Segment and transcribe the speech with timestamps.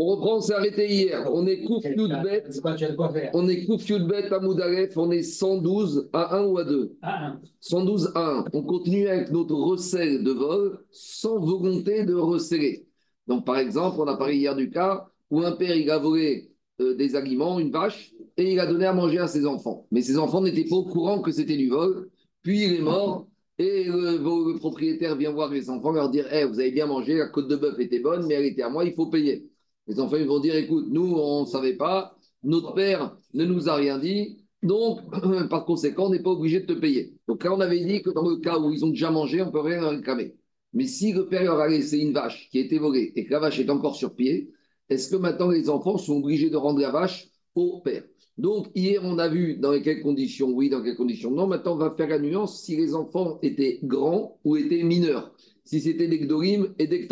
[0.00, 1.28] On reprend, on s'est arrêté hier.
[1.32, 2.44] On est Kouf Yudbet.
[3.34, 3.56] On est
[4.32, 4.96] à Moudaref.
[4.96, 6.96] On est 112 à 1 ou à 2
[7.58, 8.44] 112 à 1.
[8.52, 12.86] On continue avec notre recel de vol sans volonté de receller.
[13.26, 16.52] Donc, par exemple, on a parlé hier du cas où un père, il a volé
[16.80, 19.86] euh, des aliments, une vache, et il a donné à manger à ses enfants.
[19.90, 22.08] Mais ses enfants n'étaient pas au courant que c'était du vol.
[22.42, 23.26] Puis il est mort.
[23.58, 27.26] Et le, propriétaire vient voir les enfants, leur dire hey, Vous avez bien mangé, la
[27.28, 29.50] côte de bœuf était bonne, mais elle était à moi, il faut payer.
[29.86, 33.74] Les enfants vont dire Écoute, nous, on ne savait pas, notre père ne nous a
[33.74, 35.00] rien dit, donc
[35.50, 37.14] par conséquent, on n'est pas obligé de te payer.
[37.26, 39.46] Donc là, on avait dit que dans le cas où ils ont déjà mangé, on
[39.46, 40.36] ne peut rien réclamer.
[40.72, 43.32] Mais si le père leur a laissé une vache qui a été volée et que
[43.32, 44.52] la vache est encore sur pied,
[44.88, 48.04] est-ce que maintenant les enfants sont obligés de rendre la vache au père?
[48.38, 51.48] Donc, hier, on a vu dans quelles conditions, oui, dans quelles conditions, non.
[51.48, 55.80] Maintenant, on va faire la nuance si les enfants étaient grands ou étaient mineurs, si
[55.80, 57.08] c'était des gdorim et des.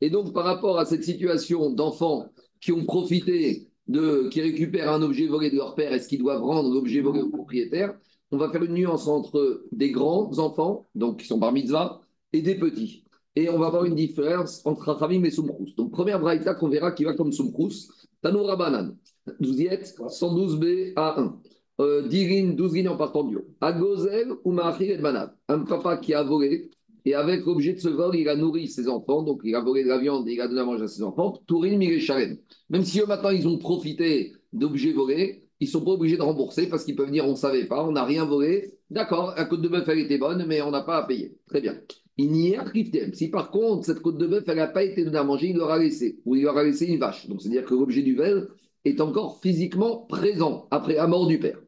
[0.00, 2.26] Et donc, par rapport à cette situation d'enfants
[2.60, 6.44] qui ont profité de, qui récupèrent un objet volé de leur père, est-ce qu'ils doivent
[6.44, 7.98] rendre l'objet volé au propriétaire?
[8.30, 12.02] On va faire une nuance entre des grands enfants, donc qui sont par mitzvah,
[12.32, 13.04] et des petits.
[13.34, 15.74] Et on va avoir une différence entre Rachamim et Soumkrous.
[15.76, 17.88] Donc, première braïta qu'on verra qui va comme Soumkrous,
[18.22, 18.96] Tanou Rabanan.
[19.40, 19.60] 12
[20.08, 21.40] 112b à 1.
[21.80, 23.46] Euh, 10 12 en partant du haut.
[23.60, 25.30] Agozel ou Manav.
[25.48, 26.70] Un papa qui a volé
[27.04, 29.82] et avec l'objet de ce vol, il a nourri ses enfants, donc il a volé
[29.82, 31.42] de la viande et il a donné à manger à ses enfants.
[31.46, 32.38] Tourin Mirecharen.
[32.70, 36.22] Même si eux maintenant ils ont profité d'objets volés, ils ne sont pas obligés de
[36.22, 38.74] rembourser parce qu'ils peuvent dire on ne savait pas, on n'a rien volé.
[38.90, 41.36] D'accord, la côte de bœuf elle était bonne, mais on n'a pas à payer.
[41.48, 41.74] Très bien.
[42.18, 42.64] Il n'y a
[43.14, 45.56] Si par contre cette côte de bœuf elle n'a pas été donnée à manger, il
[45.56, 47.26] leur a laissé, ou il leur a laissé une vache.
[47.26, 48.48] Donc c'est-à-dire que l'objet du vol
[48.84, 51.60] est encore physiquement présent après la mort du père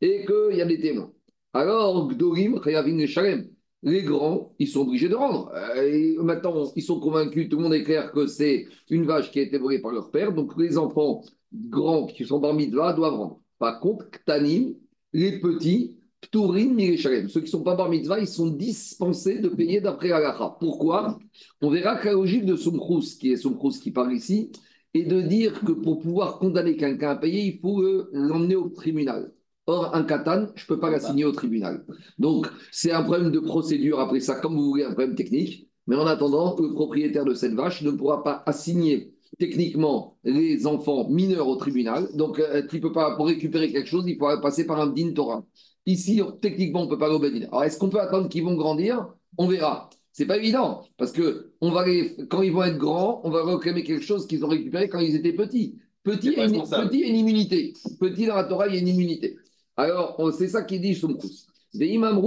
[0.00, 1.12] et qu'il y a des témoins.
[1.52, 3.48] Alors, Gdorim, et Shalem,
[3.82, 5.50] les grands, ils sont obligés de rendre.
[5.54, 9.30] Euh, et maintenant, ils sont convaincus, tout le monde est clair que c'est une vache
[9.30, 12.92] qui a été volée par leur père, donc les enfants grands qui sont parmi mitzvah
[12.92, 13.40] doivent rendre.
[13.58, 14.74] Par contre, Ktanim,
[15.12, 19.48] les petits, Pturim, Shalem, ceux qui ne sont pas bar mitzvah, ils sont dispensés de
[19.48, 21.18] payer d'après la Pourquoi?
[21.62, 24.52] On verra que la logique de Sumkrous, qui est Sumkrous qui parle ici,
[24.94, 28.68] et de dire que pour pouvoir condamner quelqu'un à payer, il faut euh, l'emmener au
[28.68, 29.32] tribunal.
[29.66, 31.84] Or, un katan, je ne peux pas l'assigner au tribunal.
[32.18, 35.68] Donc, c'est un problème de procédure, après ça, comme vous voulez, un problème technique.
[35.86, 41.08] Mais en attendant, le propriétaire de cette vache ne pourra pas assigner techniquement les enfants
[41.08, 42.08] mineurs au tribunal.
[42.14, 45.12] Donc, euh, il peut pas, pour récupérer quelque chose, il faudra passer par un din
[45.12, 45.44] Torah.
[45.86, 47.48] Ici, techniquement, on ne peut pas l'obéir.
[47.48, 49.06] Alors, est-ce qu'on peut attendre qu'ils vont grandir?
[49.38, 49.88] On verra.
[50.12, 51.84] C'est pas évident, parce que on va
[52.28, 55.14] quand ils vont être grands, on va réclamer quelque chose qu'ils ont récupéré quand ils
[55.14, 55.78] étaient petits.
[56.02, 57.74] Petit, a une, petit une immunité.
[58.00, 59.36] Petit dans la Torah, il y a une immunité.
[59.76, 61.46] Alors, c'est ça qui dit Somkous.
[61.74, 62.20] Des imam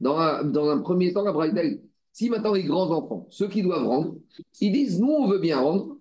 [0.00, 3.62] Dans un, dans un premier temps, la Braïdel, si maintenant les grands enfants, ceux qui
[3.62, 4.16] doivent rendre,
[4.60, 5.96] ils disent Nous, on veut bien rendre.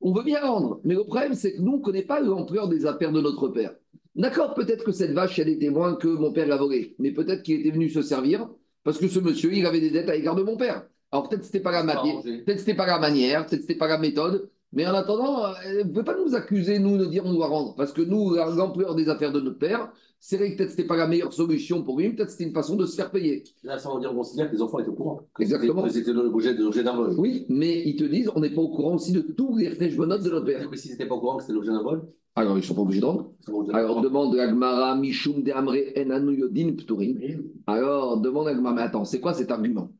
[0.00, 2.68] On veut bien rendre, mais le problème, c'est que nous, on ne connaît pas l'ampleur
[2.68, 3.74] des affaires de notre père.
[4.16, 7.42] D'accord, peut-être que cette vache, a des témoins que mon père l'a volée, mais peut-être
[7.42, 8.48] qu'il était venu se servir
[8.84, 10.86] parce que ce monsieur, il avait des dettes à l'égard de mon père.
[11.10, 13.74] Alors peut-être que ce n'était pas la manière, peut-être c'était pas la manière, peut-être c'était
[13.76, 15.52] pas la méthode, mais en attendant, euh,
[15.82, 18.34] vous ne pouvez pas nous accuser, nous, de dire on doit rendre, parce que nous,
[18.34, 19.92] l'ampleur des affaires de notre père,
[20.26, 22.54] c'est vrai que peut-être ce n'était pas la meilleure solution pour lui, peut-être c'était une
[22.54, 23.44] façon de se faire payer.
[23.62, 25.20] Là, ça veut dire considère que les enfants étaient au courant.
[25.38, 25.86] Exactement.
[25.90, 27.14] C'était l'objet d'un vol.
[27.18, 30.22] Oui, mais ils te disent, on n'est pas au courant aussi de tous les notes
[30.22, 30.66] de notre père.
[30.70, 32.08] Mais s'ils n'étaient pas au courant que c'était l'objet d'un vol?
[32.36, 33.32] Alors, ils ne sont pas obligés de rendre.
[33.74, 37.20] Alors, demande Agmara, Mishum de Amre Enanu Yodin Pturim.
[37.66, 39.90] Alors, demande Agmara, mais attends, c'est quoi cet argument?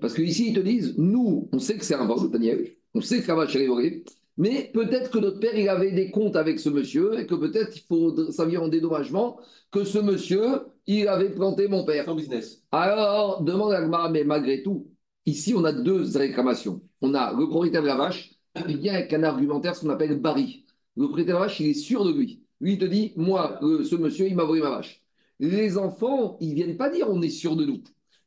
[0.00, 3.20] Parce qu'ici, ils te disent, nous, on sait que c'est un vol, Daniel, on sait
[3.20, 4.02] que la vache est volée,
[4.36, 7.76] mais peut-être que notre père, il avait des comptes avec ce monsieur, et que peut-être
[7.76, 9.38] il faut s'aviser en dédommagement
[9.70, 12.04] que ce monsieur, il avait planté mon père.
[12.04, 12.62] Son business.
[12.72, 14.88] Alors, demande Agmara, mais malgré tout,
[15.26, 16.82] ici, on a deux réclamations.
[17.00, 18.32] On a le propriétaire de la vache,
[18.68, 20.64] il vient avec un argumentaire, ce qu'on appelle Barry.
[20.96, 22.42] Le propriétaire de la vache, il est sûr de lui.
[22.60, 25.02] Lui, il te dit, moi, euh, ce monsieur, il m'a volé ma vache.
[25.40, 27.82] Les enfants, ils viennent pas dire on est sûr de nous.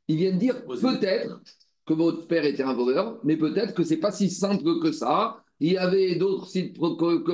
[0.07, 1.41] Ils viennent dire peut-être
[1.85, 5.43] que votre père était un voleur, mais peut-être que c'est pas si simple que ça.
[5.59, 6.47] Il y avait d'autres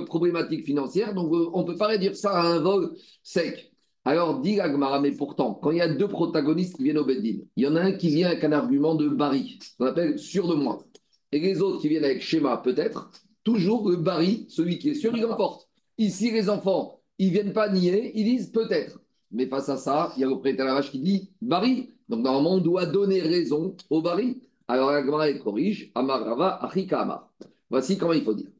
[0.05, 3.71] problématiques financières, donc euh, on ne peut pas réduire ça à un vol sec.
[4.05, 7.39] Alors, dit Agmara, mais pourtant, quand il y a deux protagonistes qui viennent au Beddin,
[7.55, 10.47] il y en a un qui vient avec un argument de Barry, qu'on appelle sûr
[10.47, 10.83] de moi,
[11.31, 13.09] et les autres qui viennent avec schéma, peut-être,
[13.43, 15.67] toujours le Barry, celui qui est sûr, il emporte.
[15.97, 18.99] Ici, les enfants, ils ne viennent pas nier, ils disent peut-être.
[19.31, 21.89] Mais face à ça, il y a le propriétaire de la vache qui dit Barry.
[22.07, 24.41] Donc normalement, on doit donner raison au Barry.
[24.67, 27.33] Alors la Gemara corrige Amarava Achika Amar.
[27.73, 28.51] Voici comment il faut dire.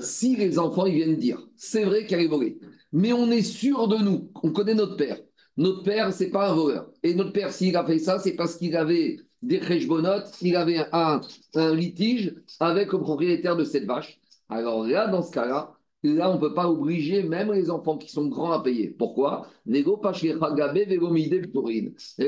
[0.00, 2.58] Si les enfants ils viennent dire, c'est vrai qu'elle est volée,
[2.90, 5.20] mais on est sûr de nous, on connaît notre père.
[5.56, 6.90] Notre père, c'est pas un voleur.
[7.04, 10.84] Et notre père, s'il a fait ça, c'est parce qu'il avait des bonotes, il avait
[10.90, 11.20] un,
[11.54, 14.18] un litige avec le propriétaire de cette vache.
[14.48, 18.08] Alors là, dans ce cas-là, Là, on ne peut pas obliger même les enfants qui
[18.08, 18.88] sont grands à payer.
[18.88, 19.48] Pourquoi?
[19.66, 19.82] Et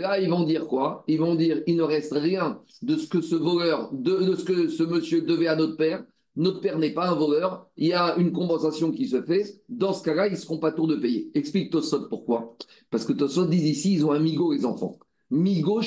[0.00, 1.04] là, ils vont dire quoi?
[1.06, 4.68] Ils vont dire il ne reste rien de ce que ce voleur, de, ce que
[4.68, 6.04] ce monsieur devait à notre père.
[6.34, 7.68] Notre père n'est pas un voleur.
[7.76, 9.62] Il y a une compensation qui se fait.
[9.68, 11.30] Dans ce cas-là, ils ne seront pas tour de payer.
[11.34, 12.56] Explique Tosot pourquoi.
[12.90, 14.98] Parce que Tosot dit ici ils ont un migo, les enfants.
[15.30, 15.80] Migo,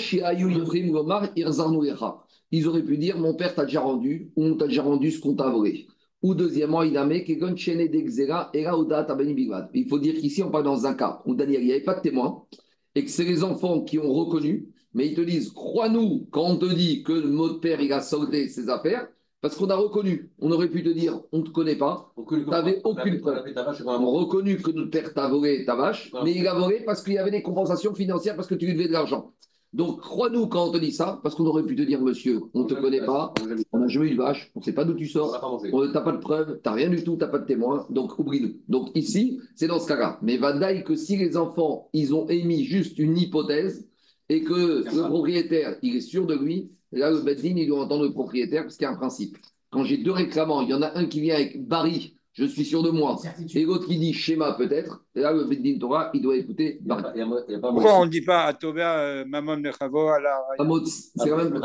[2.51, 5.19] Ils auraient pu dire mon père t'a déjà rendu ou on t'a déjà rendu ce
[5.19, 5.87] qu'on t'a volé.
[6.23, 6.93] Ou deuxièmement, il
[9.73, 11.95] Il faut dire qu'ici, on parle dans un cas où Daniel, il n'y avait pas
[11.95, 12.43] de témoin
[12.95, 16.57] et que c'est les enfants qui ont reconnu, mais ils te disent Crois-nous quand on
[16.57, 19.07] te dit que notre père, il a soldé ses affaires,
[19.41, 20.31] parce qu'on a reconnu.
[20.39, 23.43] On aurait pu te dire On ne te connaît pas, tu n'avais aucune preuve.
[23.85, 27.03] On a reconnu que notre père t'a volé ta vache, mais il a volé parce
[27.03, 29.33] qu'il y avait des compensations financières parce que tu lui devais de l'argent.
[29.73, 32.63] Donc, crois-nous quand on te dit ça, parce qu'on aurait pu te dire, monsieur, on
[32.63, 33.33] ne te connaît pas,
[33.71, 36.01] on n'a jamais eu de vache, on ne sait pas d'où tu sors, tu n'as
[36.01, 38.57] pas de preuves, tu n'as rien du tout, tu n'as pas de témoin, donc oublie-nous.
[38.67, 40.19] Donc, ici, c'est dans ce cas-là.
[40.21, 43.87] Mais Vadaï, que si les enfants, ils ont émis juste une hypothèse
[44.29, 48.03] et que le propriétaire, il est sûr de lui, là, le Beddin, il doit entendre
[48.03, 49.37] le propriétaire parce qu'il y a un principe.
[49.71, 52.65] Quand j'ai deux réclamants, il y en a un qui vient avec Barry je suis
[52.65, 53.15] sûr de moi.
[53.53, 56.79] Et l'autre qui dit schéma peut-être, et là le Beddin Torah, il doit écouter.
[57.61, 60.39] Pourquoi on ne dit pas à Tobia euh, Maman Nechavo à la.
[60.57, 61.61] C'est quand même.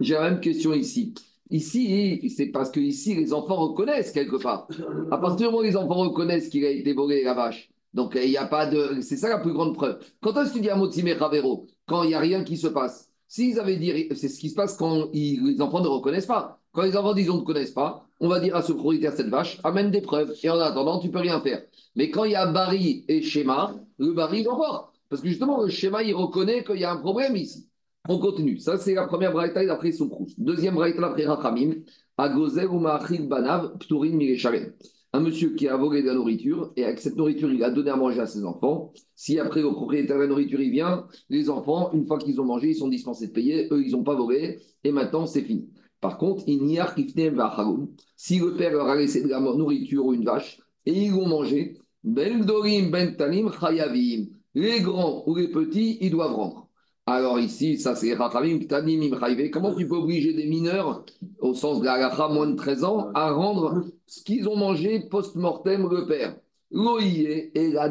[0.00, 1.14] J'ai la même question ici.
[1.50, 4.66] Ici, c'est parce que ici, les enfants reconnaissent quelque part.
[5.10, 8.18] À partir du moment où les enfants reconnaissent qu'il a été volé la vache, donc
[8.20, 9.00] il n'y a pas de.
[9.00, 9.98] C'est ça la plus grande preuve.
[10.20, 12.66] Quand est-ce que tu dis à Motime Ravero, quand il n'y a rien qui se
[12.66, 14.08] passe, s'ils avaient dit.
[14.16, 16.58] C'est ce qui se passe quand les enfants ne reconnaissent pas.
[16.72, 19.28] Quand les enfants disent on ne connaissent pas, on va dire à ce propriétaire cette
[19.28, 20.34] vache, amène des preuves.
[20.42, 21.62] Et en attendant, tu peux rien faire.
[21.94, 24.94] Mais quand il y a Barry et schéma, le Barry il encore.
[25.10, 27.68] Parce que justement, le schéma, il reconnaît qu'il y a un problème ici.
[28.08, 28.58] On continue.
[28.58, 31.74] Ça, c'est la première braïta d'après son Deuxième braïta d'après Rachamim.
[32.16, 34.18] Agozel ou Banav, Pturin
[35.12, 37.90] Un monsieur qui a volé de la nourriture et avec cette nourriture, il a donné
[37.90, 38.92] à manger à ses enfants.
[39.14, 42.44] Si après le propriétaire de la nourriture il vient, les enfants, une fois qu'ils ont
[42.44, 43.68] mangé, ils sont dispensés de payer.
[43.70, 45.68] Eux, ils n'ont pas volé et maintenant c'est fini.
[46.04, 46.44] Par contre,
[48.14, 51.26] Si le père leur a laissé de la nourriture ou une vache et ils l'ont
[51.26, 54.26] mangé, ben ben chayavim.
[54.54, 56.68] Les grands ou les petits, ils doivent rendre.
[57.06, 59.18] Alors ici, ça c'est Rachamim, Tanim,
[59.50, 61.06] Comment tu peux obliger des mineurs,
[61.38, 65.88] au sens de la moins de 13 ans, à rendre ce qu'ils ont mangé post-mortem
[65.88, 66.36] le père?
[66.70, 67.90] Loïe et la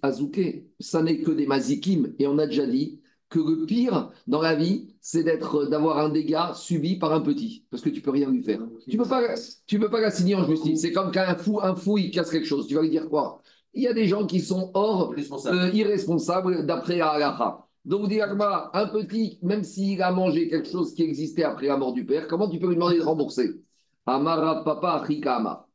[0.00, 0.64] azouké.
[0.80, 2.14] Ça n'est que des mazikim.
[2.18, 3.00] Et on a déjà dit
[3.34, 7.64] que le pire dans la vie, c'est d'être, d'avoir un dégât subi par un petit,
[7.70, 8.60] parce que tu peux rien lui faire.
[8.88, 9.22] Tu peux pas,
[9.66, 10.82] tu peux pas l'assigner en justice.
[10.82, 12.66] C'est comme qu'un fou, un fou, il casse quelque chose.
[12.68, 13.42] Tu vas lui dire quoi?
[13.74, 15.12] Il y a des gens qui sont hors,
[15.46, 17.66] euh, irresponsables d'après Allah.
[17.84, 22.06] Donc, un petit, même s'il a mangé quelque chose qui existait après la mort du
[22.06, 23.60] père, comment tu peux lui demander de rembourser?
[24.06, 25.68] Amara papa Amar.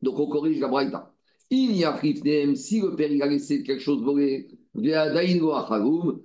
[0.00, 1.12] Donc, on corrige la braïta.
[1.50, 1.98] Il y a
[2.54, 4.48] si le père il a laissé quelque chose volé,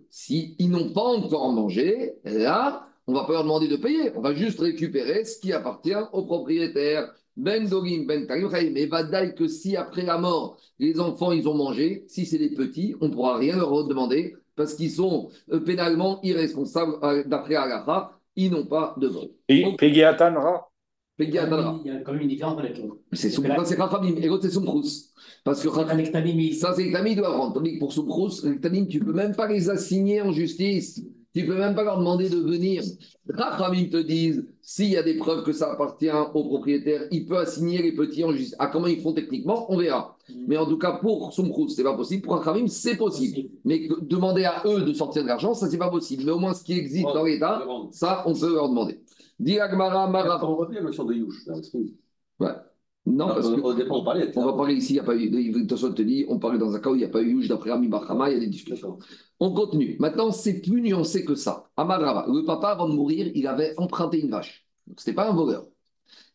[0.09, 4.11] si ils n'ont pas encore mangé, là, on va pas leur demander de payer.
[4.15, 7.13] On va juste récupérer ce qui appartient au propriétaire.
[7.35, 8.27] Ben Dogim, Ben
[8.71, 12.51] Mais Vadaï que si après la mort, les enfants, ils ont mangé, si c'est des
[12.53, 17.55] petits, on ne pourra rien leur demander parce qu'ils sont euh, pénalement irresponsables euh, d'après
[17.55, 18.11] Agacha.
[18.35, 19.29] Ils n'ont pas de vol.
[19.77, 20.69] Pegiatanra
[21.19, 22.97] Il y a quand même une différence avec l'autre.
[23.13, 23.29] C'est
[23.79, 25.11] Rachamim, et l'autre c'est Soumprous.
[25.43, 27.53] Parce que ça, c'est les doivent rendre.
[27.53, 31.03] Tandis que pour Soumprous, les tu ne peux même pas les assigner en justice.
[31.35, 32.83] Tu ne peux même pas leur demander de venir.
[33.27, 37.37] Rachamim te disent, s'il y a des preuves que ça appartient au propriétaire, il peut
[37.37, 38.55] assigner les petits en justice.
[38.59, 40.15] À comment ils font techniquement, on verra.
[40.29, 40.33] Mm.
[40.47, 42.21] Mais en tout cas, pour Soumkrous, ce n'est pas possible.
[42.21, 43.49] Pour Rachamim, c'est possible.
[43.65, 46.23] Mais demander à eux de sortir de l'argent, ça, c'est pas possible.
[46.25, 48.99] Mais au moins, ce qui existe dans l'État, ça, on peut leur demander.
[49.45, 50.39] Mara.
[50.43, 51.45] On revient à la notion de Yush.
[52.39, 52.51] Ouais.
[53.05, 54.31] Non, parce que, au départ, on parlait.
[54.37, 55.29] On va parler ici, il n'y a pas eu.
[55.29, 57.33] De toute te dit, on parlait dans un cas où il n'y a pas eu
[57.33, 58.97] Yush d'après Rami Bachama, il y a des discussions.
[59.39, 59.97] On continue.
[59.99, 61.69] Maintenant, c'est plus nuancé que ça.
[61.75, 64.65] Amarava, le papa, avant de mourir, il avait emprunté une vache.
[64.97, 65.65] Ce n'était pas un voleur.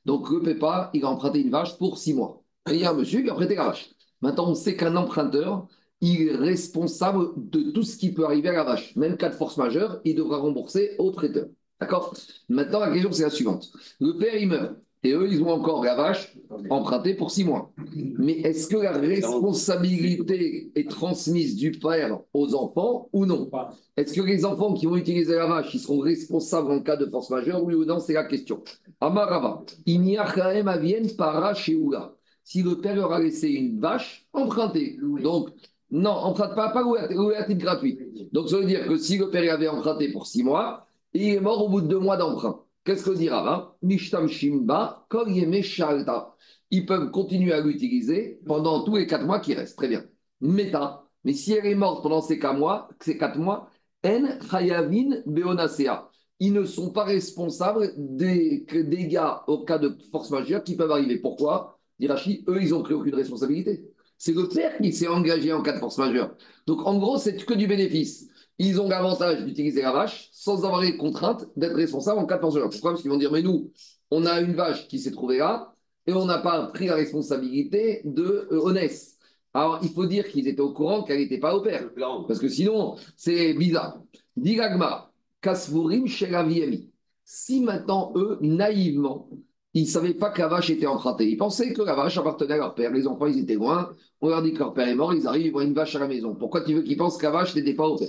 [0.04, 2.42] Donc, le papa, il a emprunté une vache pour six mois.
[2.70, 3.90] Et il y a un monsieur qui a prêté la vache.
[4.20, 5.66] Maintenant, on sait qu'un emprunteur,
[6.02, 8.94] il est responsable de tout ce qui peut arriver à la vache.
[8.94, 11.46] Même cas de force majeure, il devra rembourser au prêteur.
[11.80, 12.14] D'accord
[12.49, 13.70] Maintenant, la question, c'est la suivante.
[14.00, 14.76] Le père, il meurt.
[15.04, 16.37] Et eux, ils ont encore la vache
[16.70, 17.70] empruntée pour six mois.
[18.18, 23.49] Mais est-ce que la responsabilité est transmise du père aux enfants ou non?
[23.97, 27.06] Est-ce que les enfants qui vont utiliser la vache, ils seront responsables en cas de
[27.06, 27.62] force majeure?
[27.62, 28.64] Oui ou non C'est la question.
[29.00, 31.78] Amarava, il n'y a quand même à Vienne para chez
[32.42, 34.99] si le père leur a laissé une vache empruntée.
[35.23, 35.50] Donc,
[35.90, 37.99] non, emprunte pas, pas gratuit?
[38.32, 41.40] Donc, ça veut dire que si le père avait emprunté pour six mois, il est
[41.40, 42.64] mort au bout de deux mois d'emprunt.
[42.84, 43.76] Qu'est-ce que dit Rava?
[43.82, 45.06] Mishtam Shimba,
[46.70, 49.76] Ils peuvent continuer à l'utiliser pendant tous les quatre mois qui restent.
[49.76, 50.04] Très bien.
[50.40, 51.04] Meta.
[51.24, 53.70] Mais si elle est morte pendant ces quatre mois, ces quatre mois,
[54.04, 56.08] En Chayavin Beonasea.
[56.40, 61.18] Ils ne sont pas responsables des dégâts au cas de force majeure qui peuvent arriver.
[61.18, 61.78] Pourquoi?
[61.98, 63.84] Dirachi, eux, ils n'ont pris aucune responsabilité.
[64.16, 66.36] C'est le père qui s'est engagé en cas de force majeure.
[66.66, 70.80] Donc, en gros, c'est que du bénéfice ils ont l'avantage d'utiliser la vache sans avoir
[70.80, 73.70] les contraintes d'être responsables en cas de force Pourquoi Parce qu'ils vont dire, mais nous,
[74.10, 75.74] on a une vache qui s'est trouvée là
[76.06, 78.88] et on n'a pas pris la responsabilité de euh,
[79.54, 81.88] Alors, il faut dire qu'ils étaient au courant qu'elle n'était pas au père.
[82.26, 84.00] Parce que sinon, c'est bizarre.
[84.36, 86.90] Digagma, Kasvurim, Shelaviemi.
[87.24, 89.28] Si maintenant, eux, naïvement,
[89.74, 91.28] ils ne savaient pas que la vache était empruntée.
[91.28, 92.90] Ils pensaient que la vache appartenait à leur père.
[92.90, 93.92] Les enfants, ils étaient loin.
[94.20, 95.14] On leur dit que leur père est mort.
[95.14, 96.34] Ils arrivent, ils voient une vache à la maison.
[96.34, 98.08] Pourquoi tu veux qu'ils pensent que la vache n'était pas au père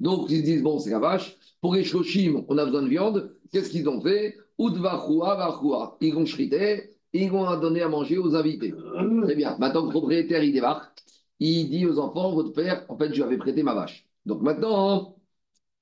[0.00, 1.36] donc, ils disent, bon, c'est la vache.
[1.60, 3.36] Pour les shoshim, on a besoin de viande.
[3.52, 4.36] Qu'est-ce qu'ils ont fait?
[4.58, 8.74] Ils vont chriter, ils vont donner à manger aux invités.
[9.22, 9.56] Très bien.
[9.58, 11.02] Maintenant, le propriétaire, il débarque.
[11.38, 14.06] Il dit aux enfants, votre père, en fait, je lui avais prêté ma vache.
[14.26, 15.16] Donc maintenant,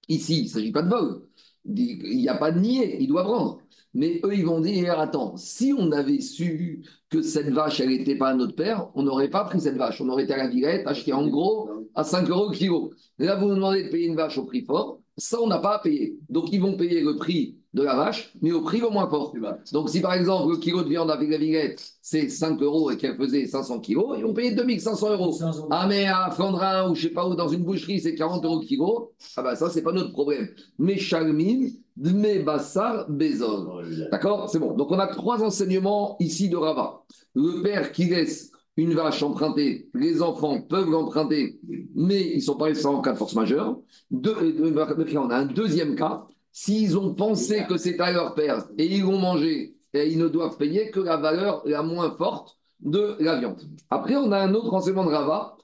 [0.08, 1.22] ici, il ne s'agit pas de vol.
[1.64, 3.60] Il n'y a pas de nier, il doit prendre.
[3.94, 8.16] Mais eux, ils vont dire, attends, si on avait su que cette vache, elle n'était
[8.16, 10.00] pas à notre père, on n'aurait pas pris cette vache.
[10.00, 12.92] On aurait été à la Villette, acheté en gros à 5 euros le kilo.
[13.18, 15.00] Là, vous nous demandez de payer une vache au prix fort.
[15.16, 16.16] Ça, on n'a pas à payer.
[16.28, 19.32] Donc, ils vont payer le prix de la vache, mais au prix le moins fort.
[19.73, 22.97] Donc, si par exemple, le kilo de viande avec la Villette, c'est 5 euros et
[22.97, 25.38] qu'elle faisait 500 kilos, ils vont payer 2500 euros.
[25.70, 28.61] Ah, mais à Flandrin ou je sais pas où, dans une boucherie, c'est 40 euros
[28.61, 29.12] le kilo.
[29.37, 30.49] Ah, ben ça, c'est pas notre problème.
[30.78, 34.49] Mais Chalmine, Dme Bassar D'accord?
[34.50, 34.75] C'est bon.
[34.75, 37.02] Donc, on a trois enseignements ici de Rava.
[37.35, 41.58] Le père qui laisse une vache empruntée, les enfants peuvent l'emprunter,
[41.97, 43.80] mais ils ne sont pas restés en cas de force majeure.
[44.12, 46.28] on a un deuxième cas.
[46.52, 50.28] S'ils ont pensé que c'est à leur père et ils vont manger, et ils ne
[50.28, 53.61] doivent payer que la valeur la moins forte de la viande.
[53.90, 55.57] Après, on a un autre enseignement de Rava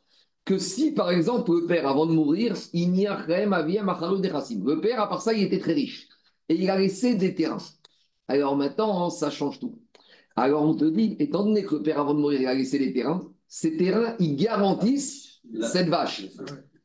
[0.45, 4.81] que si, par exemple, le père, avant de mourir, il n'y a rien à Le
[4.81, 6.09] père, à part ça, il était très riche
[6.49, 7.59] et il a laissé des terrains.
[8.29, 9.79] Alors maintenant, ça change tout.
[10.37, 12.79] Alors on te dit, étant donné que le père, avant de mourir, il a laissé
[12.79, 16.27] les terrains, ces terrains, ils garantissent cette vache.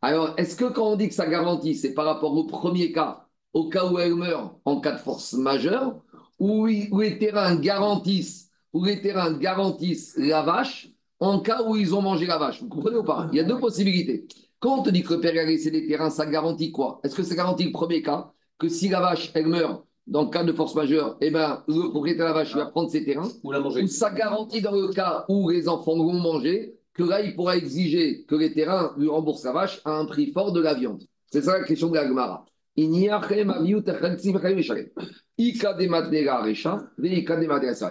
[0.01, 3.27] Alors, est-ce que quand on dit que ça garantit, c'est par rapport au premier cas,
[3.53, 6.01] au cas où elle meurt en cas de force majeure,
[6.39, 10.89] où, les terrains garantissent, où les terrains garantissent la vache
[11.20, 13.27] en cas où ils ont mangé la vache Vous comprenez ou pas?
[13.34, 14.25] Il y a deux possibilités.
[14.60, 17.00] Quand on te dit que le père a laissé les terrains, ça garantit quoi?
[17.03, 18.32] Est-ce que ça garantit le premier cas?
[18.58, 21.89] Que si la vache, elle meurt dans le cas de force majeure, eh ben, le
[21.89, 23.29] propriétaire de la vache va prendre ses terrains.
[23.44, 23.84] Ou la manger.
[23.84, 27.56] Ou ça garantit dans le cas où les enfants vont manger, que là, il pourra
[27.56, 31.01] exiger que les terrains lui remboursent la vache à un prix fort de la viande.
[31.27, 32.46] C'est ça la question de la Gemara.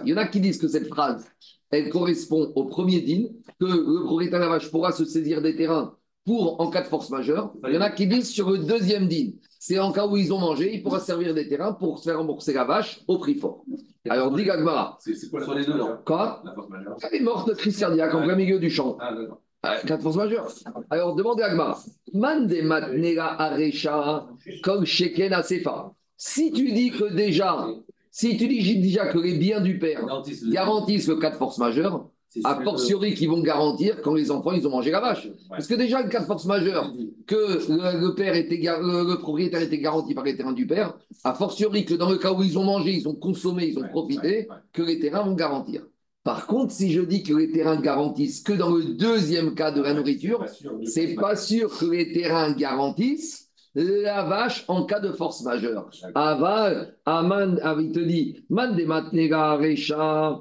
[0.05, 1.25] Il y en a qui disent que cette phrase,
[1.71, 3.25] elle correspond au premier din,
[3.59, 6.87] que le propriétaire de la vache pourra se saisir des terrains pour en cas de
[6.87, 7.53] force majeure.
[7.67, 10.31] Il y en a qui disent sur le deuxième din, c'est en cas où ils
[10.31, 13.35] ont mangé, il pourra servir des terrains pour se faire rembourser la vache au prix
[13.35, 13.65] fort.
[14.07, 14.97] Alors, dit Gagmara.
[14.99, 16.43] C'est quoi les deux Quoi?
[17.11, 18.97] Elle est morte de crise cardiaque en plein milieu du champ.
[18.99, 19.41] Ah, d'accord.
[19.61, 20.47] Cas de force majeure.
[20.89, 21.79] Alors, demandez à Gmara.
[22.13, 24.27] Mande matnera arecha
[24.63, 25.93] comme sheken asefa.
[26.15, 27.67] Si tu dis que déjà,
[28.09, 30.05] si tu dis déjà que les biens du père
[30.45, 32.09] garantissent le cas de force majeure,
[32.43, 35.27] a fortiori qui vont garantir quand les enfants ils ont mangé la vache.
[35.49, 36.93] Parce que déjà, le cas de force majeure,
[37.25, 41.85] que le, père était, le, propriétaire était garanti par les terrains du père, a fortiori
[41.85, 44.83] que dans le cas où ils ont mangé, ils ont consommé, ils ont profité, que
[44.83, 45.85] les terrains vont garantir.
[46.29, 49.81] Par contre, si je dis que les terrains garantissent que dans le deuxième cas de
[49.81, 50.45] la nourriture,
[50.85, 55.89] c'est pas sûr que les terrains garantissent la vache en cas de force majeure.
[56.13, 60.39] Aval, Aman, il te dit, Man de matnega recha,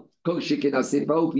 [0.83, 1.33] Sefa ou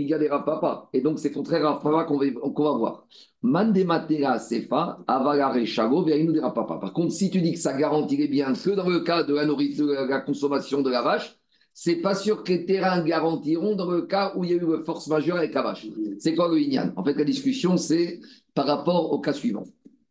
[0.43, 0.89] Papa.
[0.93, 3.05] Et donc, c'est contraire à Papa qu'on va, voir.
[3.43, 6.07] Mandematera Sefa, Avala Rechago,
[6.55, 6.79] Papa.
[6.81, 9.35] Par contre, si tu dis que ça garantit les biens que dans le cas de
[9.35, 11.38] la nourriture, de la consommation de la vache,
[11.81, 14.65] c'est pas sûr que les terrains garantiront dans le cas où il y a eu
[14.65, 15.87] une force majeure avec la vache.
[16.17, 18.19] C'est quoi le Inyan En fait, la discussion, c'est
[18.53, 19.63] par rapport au cas suivant.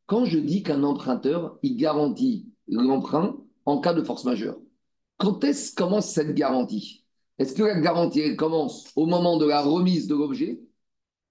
[0.06, 4.56] Quand je dis qu'un emprunteur, il garantit l'emprunt en cas de force majeure,
[5.18, 7.04] quand est-ce commence cette garantie?
[7.38, 10.62] Est-ce que la garantie commence au moment de la remise de l'objet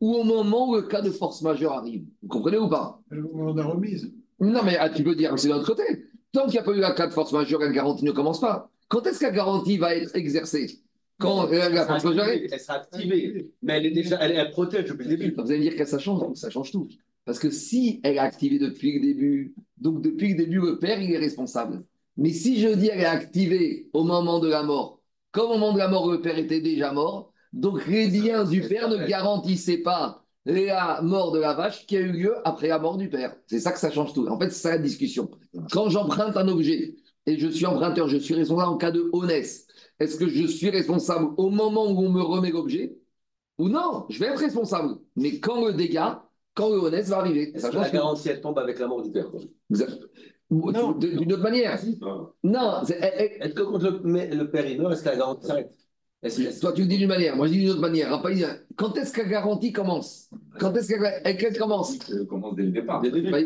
[0.01, 2.05] ou au moment où le cas de force majeure arrive?
[2.21, 3.01] Vous comprenez ou pas?
[3.11, 4.13] Au moment de la remise.
[4.39, 6.05] Non, mais ah, tu peux dire que c'est de l'autre côté.
[6.31, 8.39] Tant qu'il n'y a pas eu la cas de force majeure, la garantie ne commence
[8.39, 8.69] pas.
[8.87, 10.79] Quand est-ce que la garantie va être exercée?
[11.19, 14.33] Quand la, la Elle force sera activée, elle sera activée, mais elle est déjà, elle,
[14.33, 15.33] elle protège depuis le début.
[15.35, 16.87] Vous allez me dire que ça change, donc ça change tout.
[17.25, 21.01] Parce que si elle est activée depuis le début, donc depuis le début, le père,
[21.01, 21.83] il est responsable.
[22.17, 25.01] Mais si je dis elle est activée au moment de la mort,
[25.31, 28.61] comme au moment de la mort, le père était déjà mort, donc les biens du
[28.61, 32.79] père ne garantissaient pas la mort de la vache qui a eu lieu après la
[32.79, 33.35] mort du père.
[33.47, 34.27] C'est ça que ça change tout.
[34.27, 35.29] En fait, c'est ça la discussion.
[35.71, 36.95] Quand j'emprunte un objet
[37.27, 39.67] et je suis emprunteur, je suis responsable en cas de honnête,
[39.99, 42.95] est-ce que je suis responsable au moment où on me remet l'objet
[43.57, 44.05] ou non?
[44.09, 44.95] Je vais être responsable.
[45.15, 48.41] Mais quand le dégât, quand le honnête va arriver, Est-ce ça que la garantie, elle
[48.41, 49.29] tombe avec la mort du père.
[49.69, 51.77] De- D'une autre manière.
[52.43, 55.71] Non, Est-ce que quand le, père il meurt, est-ce que la garantie s'arrête?
[56.61, 58.09] Toi tu le dis d'une manière, moi je dis d'une autre manière.
[58.09, 60.29] Raphaël, Quand est-ce que la garantie commence?
[60.59, 61.97] Quand est-ce qu'elle elle commence
[62.27, 63.01] commence dès le départ.
[63.01, 63.29] Dès le.
[63.29, 63.37] Bah,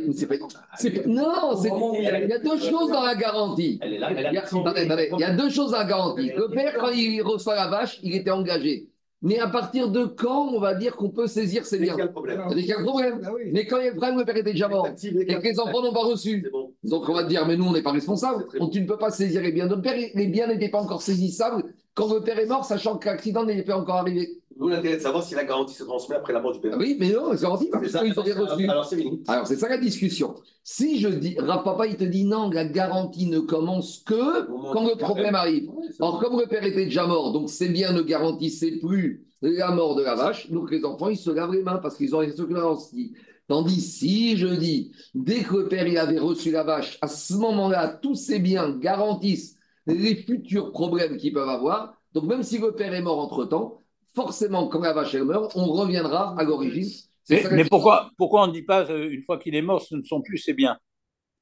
[1.06, 1.62] Non,
[1.96, 3.78] il y a deux choses dans la garantie.
[3.82, 6.32] Elle est là, elle Il y, a deux choses dans la garantie.
[6.36, 8.88] Le père, quand il reçoit la vache, il était engagé.
[9.24, 11.96] Mais à partir de quand on va dire qu'on peut saisir ses biens?
[11.96, 13.22] C'est qu'il y a un problème.
[13.52, 14.88] Mais quand il y a le problème, le père était déjà mort.
[14.88, 16.50] Et que les enfants n'ont pas reçu.
[16.52, 16.74] Bon.
[16.84, 18.48] Donc on va te dire, mais nous, on n'est pas responsable.
[18.72, 19.96] Tu ne peux pas saisir les biens de notre père.
[20.16, 23.64] Les biens n'étaient pas encore saisissables quand le père est mort, sachant que l'accident n'est
[23.64, 24.42] pas encore arrivé.
[24.58, 26.74] Nous, l'intérêt de savoir si la garantie se transmet après la mort du père.
[26.76, 28.04] Ah Oui, mais non, c'est garanti, parce C'est ça.
[28.04, 28.68] qu'ils ont rien reçu.
[28.70, 29.04] Alors c'est
[29.46, 30.36] c'est ça la discussion.
[30.64, 34.96] Si je dis, Papa, il te dit non, la garantie ne commence que quand le
[34.96, 35.70] problème arrive.
[36.00, 39.96] Or, comme le père était déjà mort, donc ces biens ne garantissaient plus la mort
[39.96, 42.32] de la vache, donc les enfants, ils se lavent les mains parce qu'ils ont rien
[42.48, 43.14] garantie.
[43.48, 47.34] Tandis si je dis, dès que le père il avait reçu la vache, à ce
[47.34, 49.56] moment-là, tous ces biens garantissent
[49.88, 51.96] les futurs problèmes qu'ils peuvent avoir.
[52.14, 53.82] Donc, même si le père est mort entre-temps,
[54.14, 56.90] forcément, quand la vache elle meurt, on reviendra à l'origine.
[57.24, 59.96] C'est Mais, pourquoi, pourquoi on ne dit pas, euh, une fois qu'il est mort, ce
[59.96, 60.78] ne sont plus ses biens?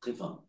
[0.02, 0.40] Très fin.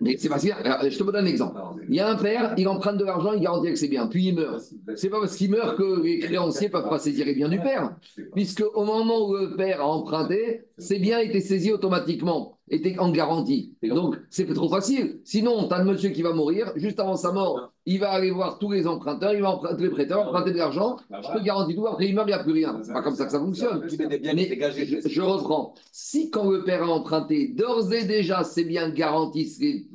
[0.00, 1.58] Mais c'est parce que, alors, je te donne un exemple.
[1.88, 4.26] Il y a un père, il emprunte de l'argent, il garantit que c'est bien, puis
[4.28, 4.62] il meurt.
[4.96, 7.96] C'est pas parce qu'il meurt que les créanciers peuvent pas saisir les biens du père,
[8.34, 13.10] puisque au moment où le père a emprunté, ses biens étaient saisis automatiquement, étaient en
[13.10, 13.74] garantie.
[13.82, 15.20] Donc c'est trop facile.
[15.24, 18.30] Sinon, tu as le monsieur qui va mourir, juste avant sa mort, il va aller
[18.30, 21.74] voir tous les emprunteurs, il va emprunter, les prêteurs, emprunter de l'argent, je te garantis
[21.74, 22.78] tout, après il meurt, il n'y a plus rien.
[22.82, 23.80] C'est pas comme ça que ça fonctionne.
[23.80, 25.74] Mais je, je reprends.
[25.92, 29.86] Si quand le père a emprunté, d'ores et déjà, ces biens garantissent les,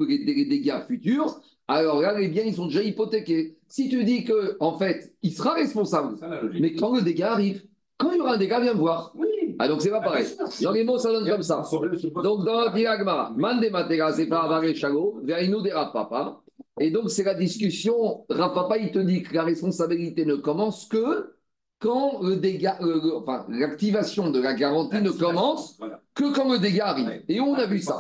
[0.46, 3.58] dégâts futurs, alors là, les biens, ils sont déjà hypothéqués.
[3.68, 6.18] Si tu dis que, en fait, il sera responsable,
[6.60, 7.64] mais quand le dégât arrive,
[7.98, 9.14] quand il y aura un dégât, viens me voir.
[9.62, 10.26] Ah, donc c'est pas pareil.
[10.62, 11.64] Dans les mots, ça donne comme ça.
[11.72, 16.42] Donc dans le diagma, Mande Matera, c'est pas Avare Chago, Verino de Rapapa.
[16.80, 18.26] Et donc c'est la discussion.
[18.30, 21.36] Rapapa, il te dit que la responsabilité ne commence que
[21.78, 25.80] quand le dégât, euh, enfin, l'activation de la garantie ne commence
[26.16, 27.24] que quand le dégât arrive.
[27.28, 28.00] Et on a vu ça.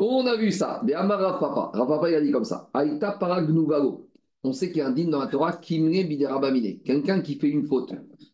[0.00, 0.80] On a vu ça.
[0.84, 2.68] Mais Amar Rav Papa, Rav Papa, il a dit comme ça.
[2.74, 4.08] Aïta paragnuvalo.
[4.44, 6.80] On sait qu'il y a un digne dans la Torah, Kimre biderabamine.
[6.84, 7.92] Quelqu'un qui fait une faute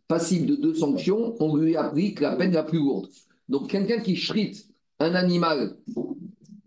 [0.09, 3.09] passible de deux sanctions, on lui applique la peine la plus lourde.
[3.49, 4.67] Donc quelqu'un qui chrite
[4.99, 5.77] un animal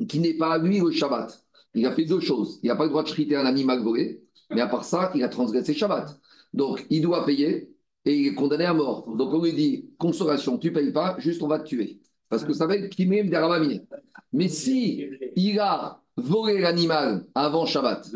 [0.07, 2.59] qui n'est pas à lui le Shabbat, il a fait deux choses.
[2.63, 5.23] Il n'a pas le droit de chriter un animal volé, mais à part ça, il
[5.23, 6.19] a transgressé Shabbat.
[6.53, 7.73] Donc il doit payer
[8.05, 9.09] et il est condamné à mort.
[9.15, 11.99] Donc on lui dit, consolation, tu payes pas, juste on va te tuer.
[12.29, 13.85] Parce que ça va être Kimre biderabamine.
[14.33, 18.09] Mais si il a volé l'animal avant Shabbat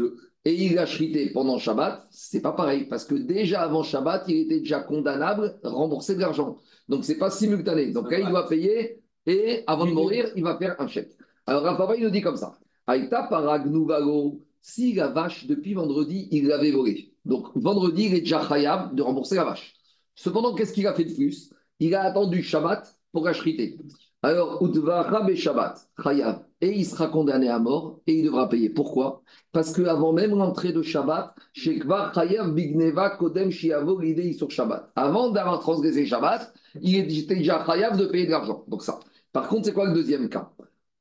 [0.45, 2.85] et il l'a chrité pendant Shabbat, c'est pas pareil.
[2.85, 6.57] Parce que déjà avant Shabbat, il était déjà condamnable, rembourser de l'argent.
[6.87, 7.91] Donc c'est pas simultané.
[7.91, 11.11] Donc là, il doit payer et avant de mourir, il va faire un chèque.
[11.47, 12.57] Alors Rafa, il nous dit comme ça.
[12.85, 17.11] Aïta paragnuvalo, si la vache, depuis vendredi, il l'avait volée.
[17.25, 19.73] Donc vendredi, il est déjà khayab de rembourser la vache.
[20.13, 21.51] Cependant, qu'est-ce qu'il a fait de plus?
[21.79, 23.77] Il a attendu Shabbat pour la chriter.
[24.21, 28.69] Alors, Utva Rabbe Shabbat, Chayav, et il sera condamné à mort et il devra payer.
[28.69, 29.21] Pourquoi?
[29.51, 34.91] Parce qu'avant même l'entrée de Shabbat, Bigneva Kodem sur Shabbat.
[34.95, 38.63] Avant d'avoir transgressé Shabbat, il était déjà Chayav de payer de l'argent.
[38.67, 38.99] Donc ça.
[39.31, 40.49] Par contre, c'est quoi le deuxième cas?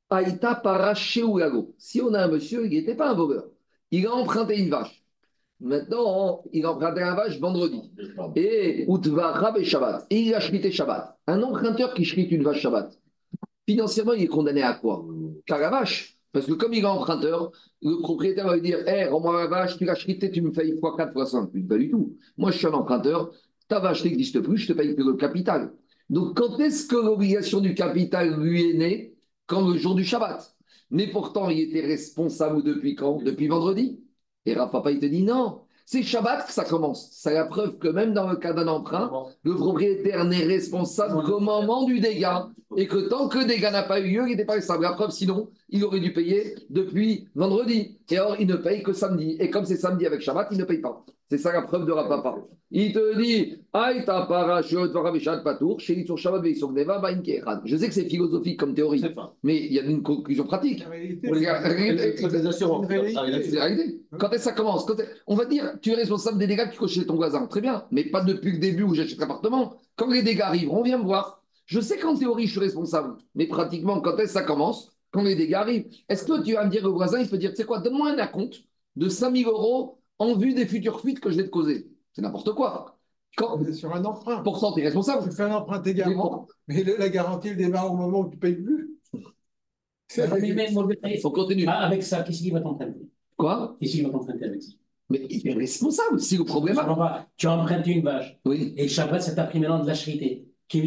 [0.09, 1.73] Aïta Parasheulago.
[1.77, 3.45] Si on a un monsieur, il n'était pas un voleur.
[3.91, 5.03] Il a emprunté une vache.
[5.61, 7.93] Maintenant, il a emprunté la vache vendredi.
[8.35, 8.85] Et
[9.63, 10.05] Shabbat.
[10.09, 11.17] Il a chrité Shabbat.
[11.27, 12.91] Un emprunteur qui chrite une vache Shabbat,
[13.67, 15.05] financièrement, il est condamné à quoi?
[15.45, 16.17] Qu'à la vache.
[16.31, 17.51] Parce que comme il est emprunteur,
[17.81, 20.77] le propriétaire va lui dire Hé, rends-moi la vache, tu l'as chrité, tu me payes
[20.79, 21.49] fois 4 fois 5.
[21.67, 22.17] Pas du tout.
[22.37, 23.31] Moi, je suis un emprunteur,
[23.67, 25.73] ta vache n'existe plus, je te paye que le capital.
[26.09, 29.15] Donc, quand est-ce que l'obligation du capital lui est née?
[29.47, 30.55] Quand le jour du Shabbat.
[30.91, 33.21] Mais pourtant, il était responsable depuis quand?
[33.23, 33.99] Depuis vendredi.
[34.45, 35.64] Et Papa, il te dit non.
[35.87, 37.09] C'est Shabbat que ça commence.
[37.11, 39.11] C'est la preuve que même dans le cas d'un emprunt,
[39.43, 42.49] le propriétaire n'est responsable qu'au moment du dégât.
[42.75, 44.83] Et que tant que le dégât n'a pas eu lieu, il n'était pas responsable.
[44.83, 47.97] La preuve, sinon, il aurait dû payer depuis vendredi.
[48.09, 49.35] Et alors, il ne paye que samedi.
[49.39, 51.05] Et comme c'est samedi avec Shabbat, il ne paye pas.
[51.27, 52.35] C'est ça la preuve de Rapapa.
[52.69, 53.55] Il te dit,
[57.65, 59.03] je sais que c'est philosophique comme théorie,
[59.41, 60.85] mais il y a une conclusion pratique.
[64.19, 64.85] Quand est-ce que ça commence?
[65.25, 67.47] On va dire, tu es responsable des dégâts que tu causes chez ton voisin.
[67.47, 69.77] Très bien, mais pas depuis le début où j'achète l'appartement.
[69.95, 71.41] Quand les dégâts arrivent, on vient me voir.
[71.65, 74.94] Je sais qu'en théorie, je suis responsable, mais pratiquement, quand est-ce que ça commence?
[75.15, 75.87] Quand les dégâts arrivent.
[76.09, 78.11] Est-ce que tu vas me dire au voisin, il peut dire, tu sais quoi, donne-moi
[78.11, 78.65] un acompte
[78.97, 81.87] de 5000 euros en vue des futures fuites que je vais te causer.
[82.11, 82.99] C'est n'importe quoi.
[83.37, 83.63] Quand...
[83.71, 84.43] sur un emprunt.
[84.43, 85.29] Pourtant, tu es responsable.
[85.29, 88.41] Tu fais un emprunt, garant, mais la garantie, elle démarre au moment où tu ne
[88.41, 88.99] payes plus.
[91.23, 91.65] On continue.
[91.65, 92.99] Ah, avec ça, qu'est-ce qu'il va t'emprunter
[93.37, 93.77] Quoi?
[93.79, 94.73] Qu'est-ce qu'il va t'emprunter avec ça
[95.09, 96.75] mais il est responsable, si le problème.
[97.37, 98.39] Tu as emprunté une vache.
[98.43, 98.73] Oui.
[98.75, 100.47] Et Shabbat, ça t'a pris maintenant de la charité.
[100.67, 100.81] Qui.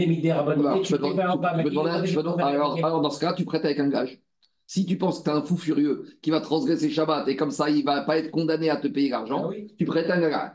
[0.83, 2.43] Tu peux demander.
[2.83, 4.21] Alors, dans ce cas, tu prêtes avec un gage.
[4.67, 7.51] Si tu penses que tu es un fou furieux qui va transgresser Shabbat et comme
[7.51, 10.21] ça, il ne va pas être condamné à te payer l'argent, ah tu prêtes un
[10.21, 10.53] gars.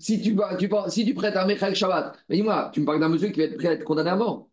[0.00, 3.08] Si, tu, tu, si tu prêtes un Mechal Shabbat, mais dis-moi, tu me parles d'un
[3.08, 4.48] monsieur qui va être prêt à être condamné à mort.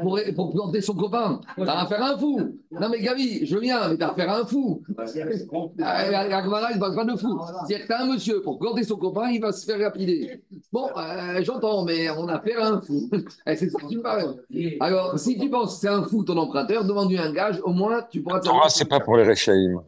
[0.00, 1.40] Pour, pour, planter son copain.
[1.56, 2.38] T'as faire un fou.
[2.70, 4.82] Non, mais Gabi, je viens, mais t'as faire un fou.
[4.86, 7.40] Gemara, il ne pas de fou.
[7.66, 10.40] C'est-à-dire que t'as un monsieur, pour planter son copain, il va se faire lapider.
[10.72, 13.10] Bon, euh, j'entends, mais on a fait un fou.
[13.46, 14.36] Eh, c'est ça que tu me parles.
[14.80, 18.02] Alors, si tu penses que c'est un fou ton emprunteur, demande-lui un gage, au moins
[18.10, 18.40] tu pourras.
[18.46, 19.80] Ah, c'est pas pour les Rechaïm.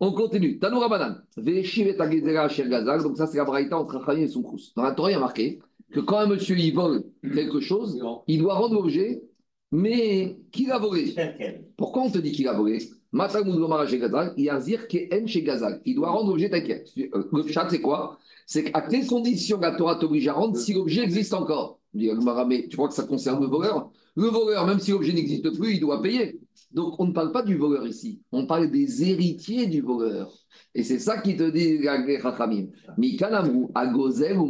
[0.00, 0.58] On continue.
[0.58, 1.16] Tanoura Banan.
[1.36, 4.72] Donc, ça, c'est la braïta entre Chachamim et son crous.
[4.76, 5.58] Dans la Torah, il y a marqué
[5.92, 9.22] que quand un monsieur il vole quelque chose, il doit rendre l'objet,
[9.70, 11.14] mais qui a volé.
[11.76, 12.78] Pourquoi on te dit qu'il a volé?
[13.10, 13.18] Il
[15.94, 16.90] doit rendre l'objet t'inquiète.
[16.98, 18.18] Euh, le chat, c'est quoi?
[18.46, 21.80] C'est qu'à quelles conditions la Torah t'oblige à rendre si l'objet existe encore.
[21.96, 23.90] Tu crois que ça concerne le voleur?
[24.14, 26.38] Le voleur, même si l'objet n'existe plus, il doit payer.
[26.72, 30.32] Donc on ne parle pas du voleur ici, on parle des héritiers du voleur.
[30.74, 32.68] Et c'est ça qui te dit Chachamim.
[32.96, 34.46] Ou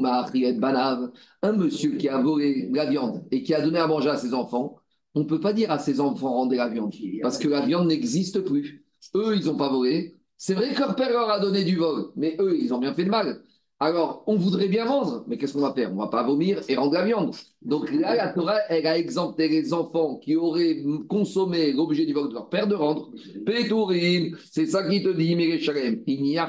[0.58, 4.16] Banav, un monsieur qui a volé la viande et qui a donné à manger à
[4.16, 4.76] ses enfants,
[5.14, 7.88] on ne peut pas dire à ses enfants rendez la viande, parce que la viande
[7.88, 8.84] n'existe plus.
[9.14, 10.16] Eux, ils n'ont pas volé.
[10.36, 12.94] C'est vrai que leur père leur a donné du vol, mais eux, ils ont bien
[12.94, 13.42] fait le mal.
[13.80, 15.92] Alors, on voudrait bien vendre, mais qu'est-ce qu'on va faire?
[15.92, 17.32] On ne va pas vomir et rendre la viande.
[17.62, 22.28] Donc là, la Torah, elle a exempté les enfants qui auraient consommé l'objet du vol
[22.28, 23.12] de leur père de rendre.
[23.46, 26.02] Pétourim, c'est ça qui te dit, Mirechalem.
[26.08, 26.48] Il n'y a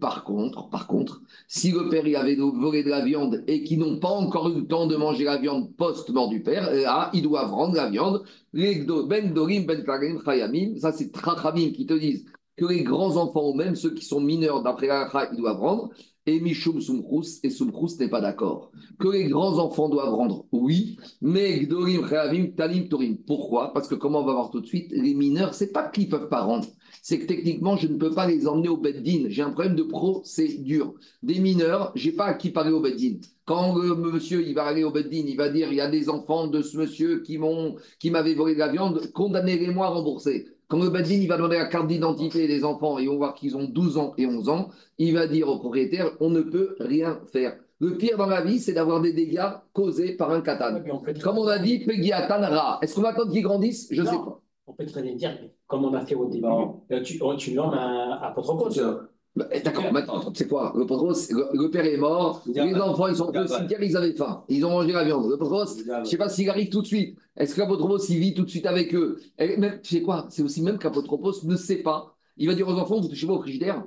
[0.00, 3.78] Par contre, par contre, si le père il avait volé de la viande et qu'ils
[3.78, 7.22] n'ont pas encore eu le temps de manger la viande post-mort du père, là, ils
[7.22, 8.24] doivent rendre la viande.
[8.52, 9.84] Ben Dorim, Ben
[10.24, 12.24] Chayamim, ça c'est Trachamim qui te disent
[12.56, 15.90] que les grands enfants, ou même ceux qui sont mineurs d'après la ils doivent rendre.
[16.26, 18.70] Et Mishum Sumkrous, et Sumkrous n'est pas d'accord.
[18.98, 23.18] Que les grands enfants doivent rendre, oui, mais Gdorim, Reavim, Talim, Torim.
[23.26, 23.74] Pourquoi?
[23.74, 26.10] Parce que, comment on va voir tout de suite, les mineurs, c'est pas qu'ils ne
[26.10, 26.66] peuvent pas rendre,
[27.02, 29.26] c'est que techniquement, je ne peux pas les emmener au Beddin.
[29.28, 30.94] J'ai un problème de procédure.
[31.22, 33.18] Des mineurs, j'ai pas à qui parler au Beddin.
[33.44, 36.08] Quand le monsieur il va aller au Beddin, il va dire il y a des
[36.08, 40.46] enfants de ce monsieur qui m'ont qui m'avaient volé de la viande, condamnez-les-moi à rembourser.
[40.68, 43.56] Quand le Badin il va demander la carte d'identité des enfants et on voit qu'ils
[43.56, 47.20] ont 12 ans et 11 ans, il va dire au propriétaire on ne peut rien
[47.32, 47.56] faire.
[47.80, 50.80] Le pire dans la vie, c'est d'avoir des dégâts causés par un katan.
[51.22, 52.78] Comme on a dit, Pegiatan Ra.
[52.80, 54.40] Est-ce qu'on va attendre qu'ils grandissent Je ne sais pas.
[54.66, 56.46] On peut très bien dire, comme on a fait au début,
[56.90, 60.72] euh, tu, oh, tu un apôtre bah, eh, d'accord, maintenant, sais quoi?
[60.76, 64.64] Le, le, père est mort, les enfants ils sont au cimetière, ils avaient faim, ils
[64.64, 65.28] ont mangé la viande.
[65.28, 67.18] Le patros, je ne sais pas s'il arrive tout de suite.
[67.36, 69.18] Est-ce qu'Apotropos il vit tout de suite avec eux?
[69.38, 72.16] Et même, Tu sais quoi C'est aussi même qu'Apotropos ne sait pas.
[72.36, 73.84] Il va dire aux enfants Vous touchez pas au frigidaire?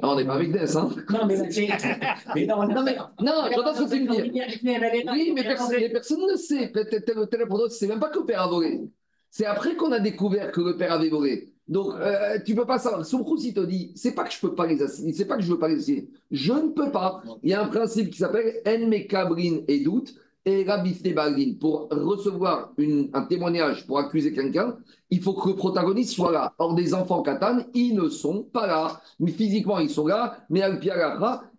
[0.00, 1.36] Ah, on n'est pas avec Dess, hein Non, mais,
[2.34, 5.10] mais non, non, mais non, j'entends ce que tu me dis.
[5.10, 6.68] Oui, mais personne, personne ne sait.
[6.68, 8.82] Peut-être tel ou tel ne sait même pas que le père a volé.
[9.30, 11.53] C'est après qu'on a découvert que le père avait volé.
[11.66, 13.04] Donc, euh, tu ne peux pas savoir.
[13.06, 15.42] Son il te dit, c'est pas que je peux pas les assigner, c'est pas que
[15.42, 16.08] je veux pas les assigner.
[16.30, 17.22] Je ne peux pas.
[17.42, 21.54] Il y a un principe qui s'appelle En Mekabrin et doute et Rabifne Balin.
[21.58, 22.74] Pour recevoir
[23.14, 24.76] un témoignage pour accuser quelqu'un,
[25.08, 26.52] il faut que le protagoniste soit là.
[26.58, 29.00] Or, des enfants katan, ils ne sont pas là.
[29.18, 30.80] Mais physiquement, ils sont là, mais al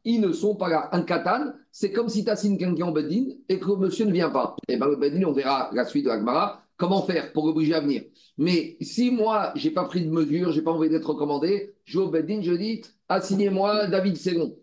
[0.03, 0.89] ils ne sont pas là.
[0.91, 4.11] Un katan, c'est comme si tu assignes quelqu'un en Bedin et que le monsieur ne
[4.11, 4.55] vient pas.
[4.67, 7.73] Et eh bien, le Bedin, on verra la suite de l'Agmara Comment faire pour l'obliger
[7.73, 8.03] à venir?
[8.37, 11.73] Mais si moi, je n'ai pas pris de mesure, je n'ai pas envie d'être recommandé,
[11.85, 14.55] je vais au Beddin, je dis assignez-moi David Ségon.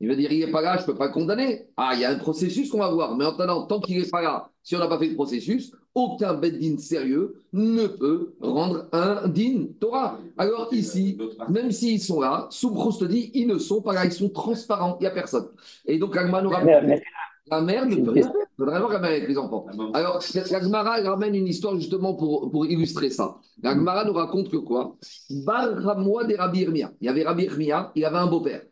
[0.00, 1.66] Il va dire il n'est pas là, je ne peux pas le condamner.
[1.76, 3.16] Ah, il y a un processus qu'on va voir.
[3.16, 5.72] Mais en attendant, tant qu'il n'est pas là, si on n'a pas fait le processus,
[5.94, 10.20] aucun Beddin sérieux ne peut rendre un din Torah.
[10.36, 14.12] Alors ici, même s'ils sont là, Soubros te dit ils ne sont pas là, ils
[14.12, 15.48] sont transparents, il n'y a personne.
[15.84, 17.02] Et donc, Agma nous rappelle.
[17.50, 18.32] La mère ne peut rien faire.
[18.58, 19.66] Il faudrait voir la mère avec les enfants.
[19.94, 23.36] Alors, la Gemara ramène une histoire justement pour, pour illustrer ça.
[23.62, 24.96] La Gemara nous raconte que quoi?
[25.30, 26.92] Bar des Rabbi Irmia.
[27.00, 28.62] Il y avait Rabbi Irmia, il avait un beau-père.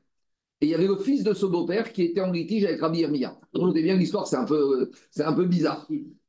[0.60, 3.00] Et il y avait le fils de ce beau-père qui était en litige avec Rabbi
[3.00, 3.38] Irmia.
[3.54, 5.86] Vous bien l'histoire, c'est un, peu, c'est un peu bizarre.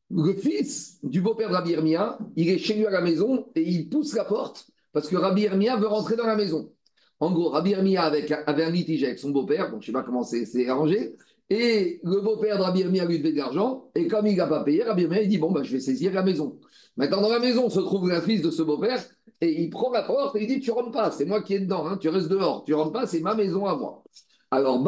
[0.10, 3.62] Le fils du beau-père de Rabbi Irmia, il est chez lui à la maison et
[3.62, 6.71] il pousse la porte parce que Rabbi Irmia veut rentrer dans la maison.
[7.19, 10.03] En gros, Rabbi Irmia avait un litige avec son beau-père, donc je ne sais pas
[10.03, 11.15] comment c'est arrangé,
[11.49, 14.63] et le beau-père de Rabbi Irmia lui devait de l'argent, et comme il n'a pas
[14.63, 16.60] payé, Rabbi Irmia il dit Bon, bah, je vais saisir la maison.
[16.97, 19.01] Maintenant, dans la maison se trouve le fils de ce beau-père,
[19.39, 21.60] et il prend la porte et il dit Tu rentres pas, c'est moi qui est
[21.60, 24.03] dedans, hein, tu restes dehors, tu rentres pas, c'est ma maison à moi.
[24.49, 24.81] Alors,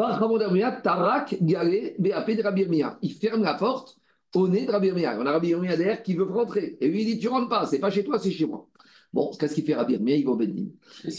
[0.82, 2.98] Tarak, Galé, BAP de Rabbi Irmia.
[3.02, 3.98] Il ferme la porte
[4.34, 5.18] au nez de Rabbi Irmia.
[5.18, 6.78] On a Rabbi Irmia derrière qui veut rentrer.
[6.80, 8.66] Et lui, il dit Tu rentres pas, c'est pas chez toi, c'est chez moi.
[9.12, 10.38] Bon, qu'est-ce qu'il fait Rabbi Irmia Il va au.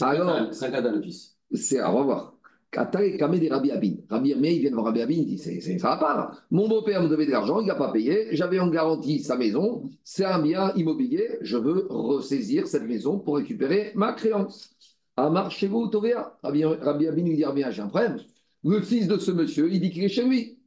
[0.00, 1.36] Alors, c'est un d'un fils.
[1.52, 2.34] C'est, on va
[2.74, 2.88] voir.
[2.90, 3.94] Rabbi Abin.
[4.08, 6.32] Rabbi il vient voir Rabbi Abin, il dit c'est, Ça va pas.
[6.50, 8.28] Mon beau-père me devait de l'argent, il n'a pas payé.
[8.32, 9.88] J'avais en garantie sa maison.
[10.04, 11.38] C'est un bien immobilier.
[11.42, 14.74] Je veux ressaisir cette maison pour récupérer ma créance.
[15.16, 16.38] Amar chez vous, Tovea.
[16.42, 18.18] Rabbi, Rabbi Abin lui dit Rabbi j'ai un problème.
[18.64, 20.58] Le fils de ce monsieur, il dit qu'il est chez lui.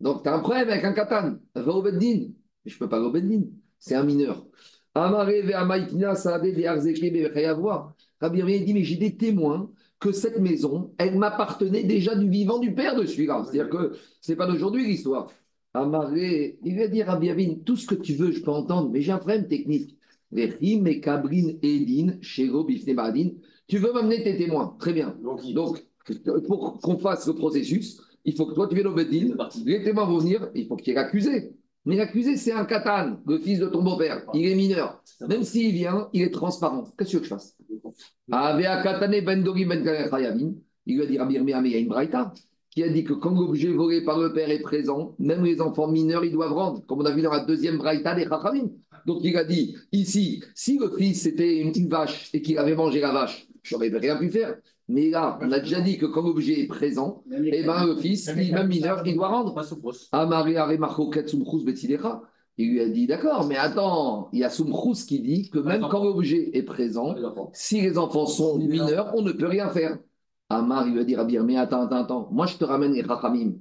[0.00, 1.36] Donc, tu as un problème avec un katan.
[1.54, 2.30] Va au Beddin.
[2.64, 3.42] Je ne peux pas aller au Beddin.
[3.78, 4.46] C'est un mineur.
[4.94, 7.94] Amaré ve Amaïtina, Saadé, ve Arzeke, voir.
[8.20, 9.70] Rabbi Irmia dit Mais j'ai des témoins
[10.02, 13.44] que cette maison, elle m'appartenait déjà du vivant du père de celui-là.
[13.44, 15.30] C'est-à-dire que ce n'est pas d'aujourd'hui l'histoire.
[15.74, 19.00] Amaré, il va dire à Biavin, tout ce que tu veux, je peux entendre, mais
[19.00, 19.96] j'ai un problème technique.
[20.36, 22.18] Et kabrin edin,
[22.66, 23.30] bifnebadin.
[23.68, 24.74] Tu veux m'amener tes témoins.
[24.80, 25.16] Très bien.
[25.22, 25.40] Donc,
[26.48, 29.36] pour qu'on fasse le processus, il faut que toi, tu viennes au Bedin.
[29.64, 31.54] Les témoins vont venir, il faut qu'il y ait l'accusé.
[31.84, 34.22] Mais l'accusé, c'est un katan, le fils de ton beau-père.
[34.34, 35.02] Il est mineur.
[35.28, 36.84] Même s'il vient, il est transparent.
[36.96, 37.56] Qu'est-ce que tu veux que je fasse
[38.28, 38.58] ben
[40.86, 42.32] il lui a dit Rabbi il y a une braïta
[42.70, 45.88] qui a dit que quand l'objet volé par le père est présent, même les enfants
[45.88, 48.70] mineurs, ils doivent rendre, comme on a vu dans la deuxième braïta des Chachamim.
[49.06, 53.00] Donc il a dit ici, si le fils était une, vache et qu'il avait mangé
[53.00, 54.56] la vache, je n'aurais rien pu faire.
[54.88, 58.28] Mais là, on a déjà dit que quand l'objet est présent, eh ben, le fils,
[58.34, 59.54] même mineur, il doit rendre.
[62.58, 65.86] Il lui a dit D'accord, mais attends, il y a Soumchrous qui dit que même
[65.90, 67.14] quand l'objet est présent,
[67.52, 69.98] si les enfants sont mineurs, on ne peut rien faire.
[70.50, 73.02] Amar, il lui a dit Rabbi, mais attends, attends, attends, moi je te ramène les
[73.02, 73.54] Rachamim,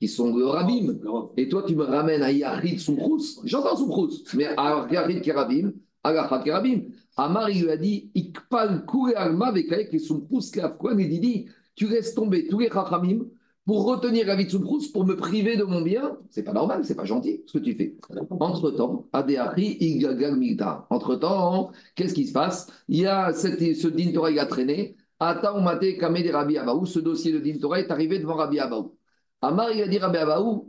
[0.00, 0.98] qui sont le Rabim,
[1.36, 3.42] et toi tu me ramènes à Yahrid Soumchrous.
[3.44, 6.82] J'entends Soumchrous, mais à Yahrid Kerabim, à Gafat Kerabim.
[7.16, 9.52] Amar, il lui a dit Ikpal Kure Alma
[9.98, 10.50] Soumchrous,
[10.98, 13.26] et dit Tu laisses tomber tous les Rachamim
[13.66, 17.06] pour retenir vie de pour me priver de mon bien, c'est pas normal, c'est pas
[17.06, 17.96] gentil ce que tu fais.
[18.28, 20.86] Entre-temps, Adéari, Igagal Migda.
[20.90, 22.66] Entre-temps, qu'est-ce qui se passe?
[22.88, 24.96] Il y a ce Din il a traîné.
[25.20, 28.92] Mate Kame de Rabbi Abaou, ce dossier de Din Torah est arrivé devant Rabbi Abaou.
[29.42, 30.66] Amar, il a dit Rabbi Abaou,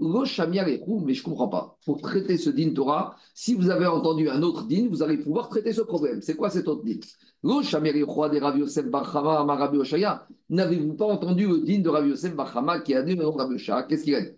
[1.05, 1.77] mais je ne comprends pas.
[1.85, 5.47] Pour traiter ce din Torah, si vous avez entendu un autre din, vous allez pouvoir
[5.47, 6.21] traiter ce problème.
[6.21, 6.99] C'est quoi cet autre din?
[10.49, 13.83] N'avez-vous pas entendu le din de Rabbi Yosef Barchama qui a dit de Rabbi Oshaya
[13.83, 14.31] Qu'est-ce qu'il a dit?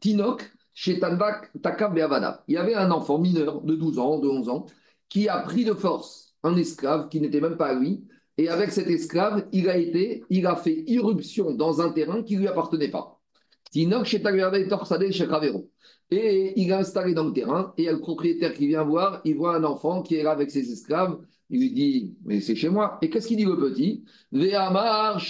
[0.00, 0.52] Tinok.
[0.86, 4.66] Il y avait un enfant mineur de 12 ans, de 11 ans,
[5.08, 8.04] qui a pris de force un esclave qui n'était même pas à lui
[8.38, 12.36] et avec cet esclave, il a été, il a fait irruption dans un terrain qui
[12.36, 13.20] ne lui appartenait pas.
[13.74, 13.82] Et
[16.56, 19.64] il a installé dans le terrain, et le propriétaire qui vient voir, il voit un
[19.64, 21.18] enfant qui est là avec ses esclaves,
[21.50, 22.98] il lui dit, mais c'est chez moi.
[23.02, 25.20] Et qu'est-ce qu'il dit le petit Ve'amar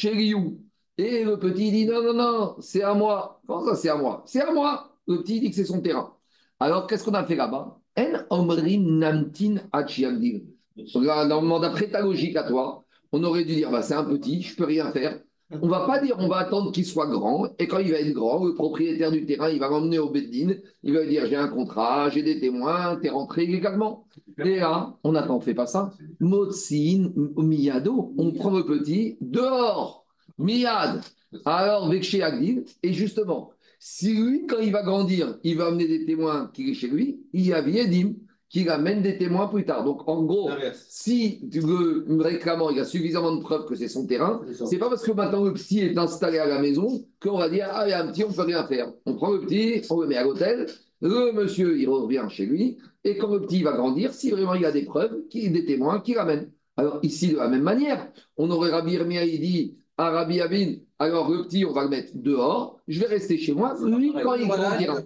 [0.99, 3.41] Et le petit dit, non, non, non, c'est à moi.
[3.47, 4.23] Comment ça, c'est à moi?
[4.27, 4.95] C'est à moi.
[5.07, 6.15] Le petit dit que c'est son terrain.
[6.61, 7.81] Alors, qu'est-ce qu'on a fait là-bas?
[7.97, 13.95] En omrin namtin Dans le mandat prétalogique à toi, on aurait dû dire bah, c'est
[13.95, 15.21] un petit, je peux rien faire.
[15.63, 18.13] On va pas dire on va attendre qu'il soit grand et quand il va être
[18.13, 21.37] grand, le propriétaire du terrain, il va l'emmener au Beddin, il va lui dire j'ai
[21.37, 24.05] un contrat, j'ai des témoins, es rentré légalement.
[24.45, 25.93] Et là, on attend, on fait pas ça.
[26.21, 30.05] Motsin miyado, on prend le petit dehors,
[30.37, 31.01] miyad.
[31.47, 36.05] Alors chez Agdil et justement, si lui quand il va grandir, il va amener des
[36.05, 38.15] témoins qui est chez lui, il y a Viedim
[38.49, 39.85] qu'il amène des témoins plus tard.
[39.85, 44.07] Donc, en gros, si le réclamant il y a suffisamment de preuves que c'est son
[44.07, 47.49] terrain, c'est pas parce que maintenant le petit est installé à la maison qu'on va
[47.49, 48.93] dire Ah, il y a un petit, on ne peut rien faire.
[49.07, 50.67] On prend le petit, on le met à l'hôtel,
[51.01, 54.63] le monsieur, il revient chez lui, et quand le petit va grandir, si vraiment il
[54.63, 56.51] y a des preuves, des témoins, qu'il ramène.
[56.77, 60.77] Alors, ici, de la même manière, on aurait Rabbi Irmia, il dit à Rabbi Abin,
[61.01, 63.77] alors le petit, on va le mettre dehors, je vais rester chez moi.
[63.85, 64.97] Lui, quand il grandira,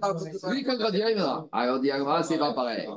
[0.51, 1.47] lui, quand il grandira, il viendra.
[1.51, 2.87] Alors, Diagma, c'est pas pareil.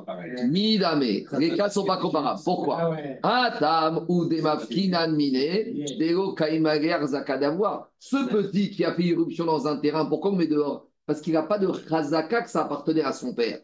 [0.49, 2.39] Midame, les cas ne sont pas comparables.
[2.43, 2.95] Pourquoi?
[3.21, 7.89] Atam ou Demafkinan Mine, Deo Kaimager Zakadavoir.
[7.99, 10.86] Ce petit qui a fait irruption dans un terrain, pourquoi on met dehors?
[11.07, 13.59] Parce qu'il n'a pas de chazaka que ça appartenait à son père.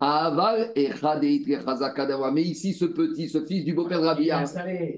[0.00, 0.90] Aval et.
[2.32, 4.44] Mais ici, ce petit, ce fils du beau-père de Rabia,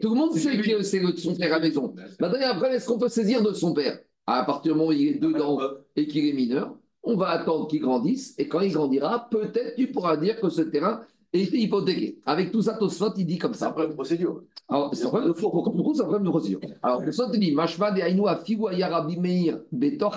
[0.00, 1.94] tout le monde sait que c'est son père à la maison.
[2.18, 4.00] Maintenant, après, est-ce qu'on peut saisir de son père?
[4.26, 5.58] À partir du moment où il est dedans
[5.94, 8.34] et qu'il est mineur, on va attendre qu'il grandisse.
[8.38, 12.18] Et quand il grandira, peut-être tu pourras dire que ce terrain est hypothéqué.
[12.24, 13.58] Avec tout ça, Tosfot, il dit comme ça.
[13.58, 14.42] C'est un problème de procédure.
[14.68, 16.60] Alors, c'est un problème de procédure.
[16.82, 20.16] Alors, Tosfot dit Mashma de Aïnou Afigu Ayarabi Meir Betor.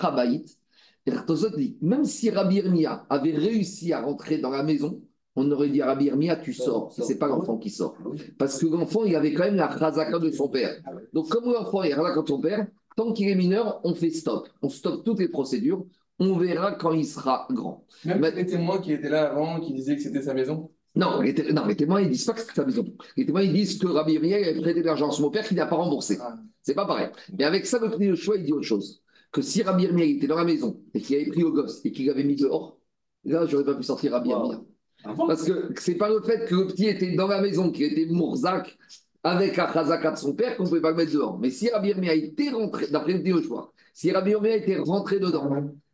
[1.27, 5.01] Tosfot dit même si Rabbi Irmia avait réussi à rentrer dans la maison,
[5.35, 6.91] on aurait dit à Rabbi Irmia, tu sors.
[6.91, 7.95] Ce n'est pas l'enfant qui sort.
[8.37, 10.75] Parce que l'enfant, il avait quand même la chazaka de son père.
[11.11, 14.47] Donc, comme l'enfant est là de son père, tant qu'il est mineur, on fait stop.
[14.61, 15.85] On stoppe toutes les procédures.
[16.19, 17.85] On verra quand il sera grand.
[18.05, 20.69] Même Mais- les témoins qui étaient là avant, qui disaient que c'était sa maison?
[20.95, 22.85] Non, les, non, les témoins, ils disent pas que c'est sa maison.
[23.17, 25.57] Les témoins, ils disent que Rabbi Irmia avait prêté de l'argent à son père qu'il
[25.57, 26.19] n'a pas remboursé.
[26.21, 26.35] Ah.
[26.61, 27.09] C'est pas pareil.
[27.35, 29.02] Mais avec ça, le prix de choix, il dit autre chose.
[29.33, 31.91] Que si Rabbi Irmia était dans la maison et qu'il avait pris au gosse et
[31.91, 32.77] qu'il l'avait mis dehors,
[33.25, 34.61] là, j'aurais pas pu sortir Rabbi Irmia.
[35.03, 38.05] Parce que c'est pas le fait que le petit était dans la maison, qu'il était
[38.05, 38.77] Mourzak
[39.23, 41.39] avec la chazaka de son père qu'on ne pouvait pas le mettre dehors.
[41.39, 45.49] Mais si Rabbi Irmia était rentré, d'après le choix, si Rabbi Irmia était rentré dedans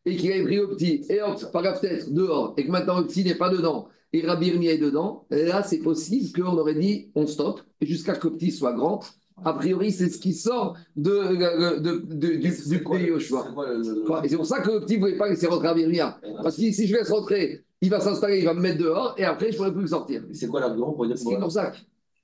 [0.06, 3.00] et qu'il avait pris le petit et hop, par la fenêtre, dehors, et que maintenant
[3.00, 6.76] le petit n'est pas dedans et Rabbi Irmia est dedans, là c'est possible qu'on aurait
[6.76, 9.00] dit on stoppe jusqu'à ce que le petit soit grand.
[9.46, 14.06] A priori, c'est ce qui sort de, de, de- de- du, du quoi pays le-
[14.06, 14.26] Quoi.
[14.26, 16.20] Et c'est pour ça que le petit ne voulait pas laisser rentrer Rabbi Irmia.
[16.44, 19.24] Parce que si je laisse rentrer, il va s'installer, il va me mettre dehors et
[19.24, 20.24] après je ne pourrai plus le sortir.
[20.34, 21.72] C'est quoi l'argument pour dire C'est comme ça.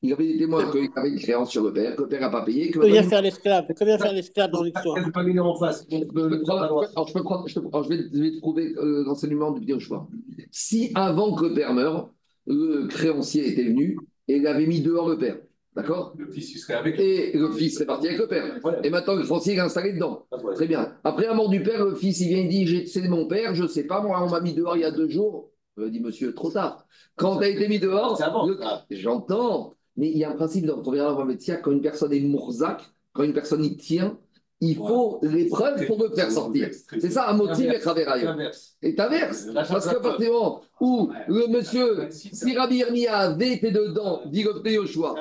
[0.01, 2.29] Il avait des témoins qu'il avait une créance sur le père, que le père n'a
[2.29, 2.69] pas payé.
[2.69, 3.65] Que vient faire l'esclave?
[3.81, 4.97] Vient faire l'esclave dans l'histoire?
[4.97, 5.87] Elle peut pas venir en face.
[5.89, 8.31] Je peux le prendre- alors, je peux prendre- je peux- alors, je vais, je vais
[8.33, 10.07] te trouver euh, l'enseignement du vidéo choix.
[10.51, 12.11] Si avant que le père meure,
[12.45, 13.97] le créancier était venu
[14.27, 15.37] et il avait mis dehors le père,
[15.75, 16.99] d'accord Le fils, il serait avec.
[16.99, 18.59] Et le fils est parti avec le père.
[18.83, 20.25] Et maintenant, le créancier est installé dedans.
[20.55, 20.93] Très bien.
[21.03, 23.53] Après la mort du père, le fils, il vient, il dit J'ai- C'est mon père,
[23.55, 25.51] je ne sais pas, moi, on m'a mis dehors il y a deux jours.
[25.77, 26.85] Il dit Monsieur, trop tard.
[27.17, 28.85] Quand tu as été mis dehors, le- Ah.
[28.89, 32.81] j'entends, mais il y a un principe dans le métier, quand une personne est mourzak,
[33.13, 34.17] quand une personne y tient,
[34.61, 36.69] il faut les preuves pour le faire sortir.
[36.99, 38.75] C'est ça un motif et l'inverse.
[38.81, 39.47] Et t'inverses.
[39.53, 44.71] Parce qu'à partir du moment où le monsieur, si Rabbi avait été dedans, dit le
[44.71, 45.15] Yoshua,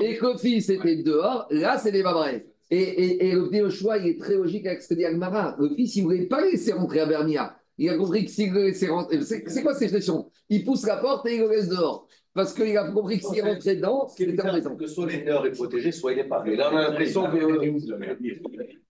[0.00, 2.46] et que le fils était dehors, là, c'est des vrais.
[2.70, 5.56] Et, et, et le Yoshua, il est très logique avec ce que dit Agmara.
[5.58, 7.56] Le fils, il ne voulait pas laisser rentrer à Bernia.
[7.78, 9.20] Il a compris que s'il le laissait rentrer.
[9.22, 12.06] C'est c'est quoi cette expression Il pousse la porte et il le laisse dehors.
[12.34, 14.76] Parce qu'il a compris que s'il rentrait dedans, Ce qui est il était en c'est
[14.76, 16.42] que soit les mineurs est protégé, soit il n'est pas.
[16.46, 17.60] Et là, on a l'impression que.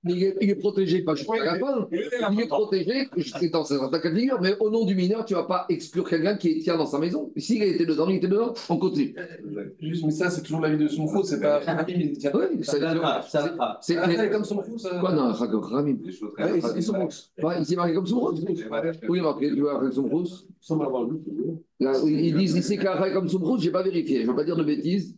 [0.04, 1.88] Mais Il est, il est protégé, pas jusqu'à la fin.
[2.32, 5.34] Il est protégé, c'est dans certains cas de figure, mais au nom du mineur, tu
[5.34, 7.32] ne vas pas exclure quelqu'un qui tient dans sa maison.
[7.36, 9.14] S'il était dedans, il était dedans, on continue.
[9.80, 11.60] Juste, mais ça, c'est toujours l'avis de son faux, c'est pas.
[12.34, 13.78] Oui, Ça va, ça va.
[13.80, 14.98] c'est- c'est- c'est comme son faux, ça.
[15.00, 15.98] Quoi, non, Ramim.
[16.04, 17.08] Ils- sont bons.
[17.58, 18.54] Il s'est marqué comme Soumrous Oui,
[19.10, 20.46] il est marqué, tu vois, avec Soumrous.
[20.60, 21.16] Sans l'avoir lu.
[21.80, 24.28] Là, Ils disent ici qu'il a marqué comme Soumrous, je n'ai pas vérifié, je ne
[24.28, 25.16] veux pas dire de bêtises.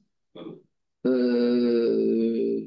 [1.07, 2.61] Euh,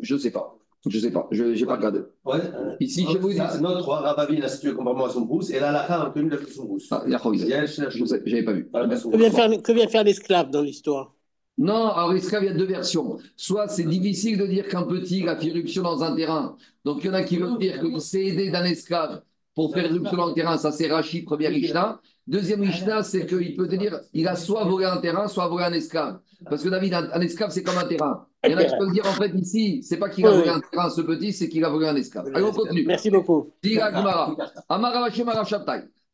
[0.00, 0.52] je ne sais pas.
[0.88, 2.00] Je ne sais pas, je n'ai pas regardé.
[2.24, 2.38] Ouais.
[2.78, 3.40] Ici, je vous dis.
[3.40, 6.64] Roi Rabavine a situé complètement à son brousse, et là, la a reconnu la son
[6.64, 6.86] brousse.
[6.92, 7.40] Ah, il y a Khouiz.
[7.40, 8.68] Je n'avais pas vu.
[8.70, 11.12] Que vient faire, que vient faire l'esclave dans l'histoire?
[11.58, 13.18] Non, alors esclave, il y a deux versions.
[13.34, 16.56] Soit c'est difficile de dire qu'un petit a fait irruption dans un terrain.
[16.84, 19.22] Donc il y en a qui veulent dire qu'il s'est aidé d'un esclave
[19.56, 20.56] pour faire irruption dans le terrain.
[20.58, 22.00] Ça, c'est Rachid, première Mishnah.
[22.28, 25.64] Deuxième Mishnah, c'est qu'il peut te dire il a soit volé un terrain, soit volé
[25.64, 26.20] un esclave.
[26.48, 28.26] Parce que David, un, un esclave, c'est comme un terrain.
[28.44, 30.50] Il y en a qui peuvent dire en fait ici, c'est pas qu'il a volé
[30.50, 32.26] un terrain, ce petit, c'est qu'il a volé un esclave.
[32.34, 32.84] Allez, on continue.
[32.86, 33.50] Merci beaucoup.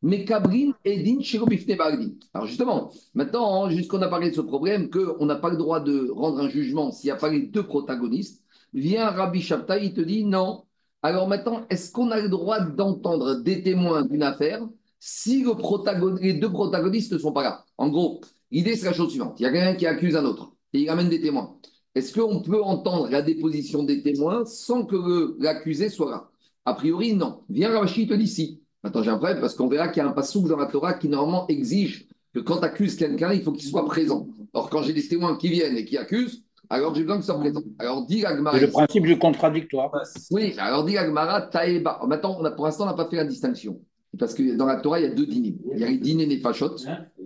[0.04, 1.18] Mais Kabrin Edin.
[2.34, 5.80] Alors justement, maintenant, hein, jusqu'on a parlé de ce problème, qu'on n'a pas le droit
[5.80, 9.94] de rendre un jugement s'il n'y a pas les deux protagonistes, vient Rabbi Shabtai, il
[9.94, 10.64] te dit non.
[11.02, 14.66] Alors maintenant, est-ce qu'on a le droit d'entendre des témoins d'une affaire
[15.00, 15.44] si
[16.20, 17.64] les deux protagonistes ne sont pas là?
[17.76, 18.20] En gros,
[18.52, 19.40] l'idée c'est la chose suivante.
[19.40, 21.56] Il y a quelqu'un qui accuse un autre et il amène des témoins.
[21.96, 26.28] Est-ce qu'on peut entendre la déposition des témoins sans que l'accusé soit là?
[26.64, 27.40] A priori, non.
[27.50, 28.62] Viens Ravashi, il te dit si.
[28.84, 30.94] Attends, j'ai un problème parce qu'on verra qu'il y a un passouk dans la Torah
[30.94, 34.28] qui normalement exige que quand tu accuses quelqu'un, il faut qu'il soit présent.
[34.52, 36.41] Or, quand j'ai des témoins qui viennent et qui accusent,
[36.72, 37.62] alors j'ai besoin qu'ils soient présents.
[37.78, 38.58] Alors, dis Agmara.
[38.58, 39.92] C'est le principe du contradictoire.
[40.30, 42.00] Oui, alors dit Agmara, Taïba.
[42.06, 43.78] Maintenant, on a, pour l'instant, on n'a pas fait la distinction.
[44.18, 45.58] Parce que dans la Torah, il y a deux dynimes.
[45.74, 46.76] Il y a les dynimes nefashot,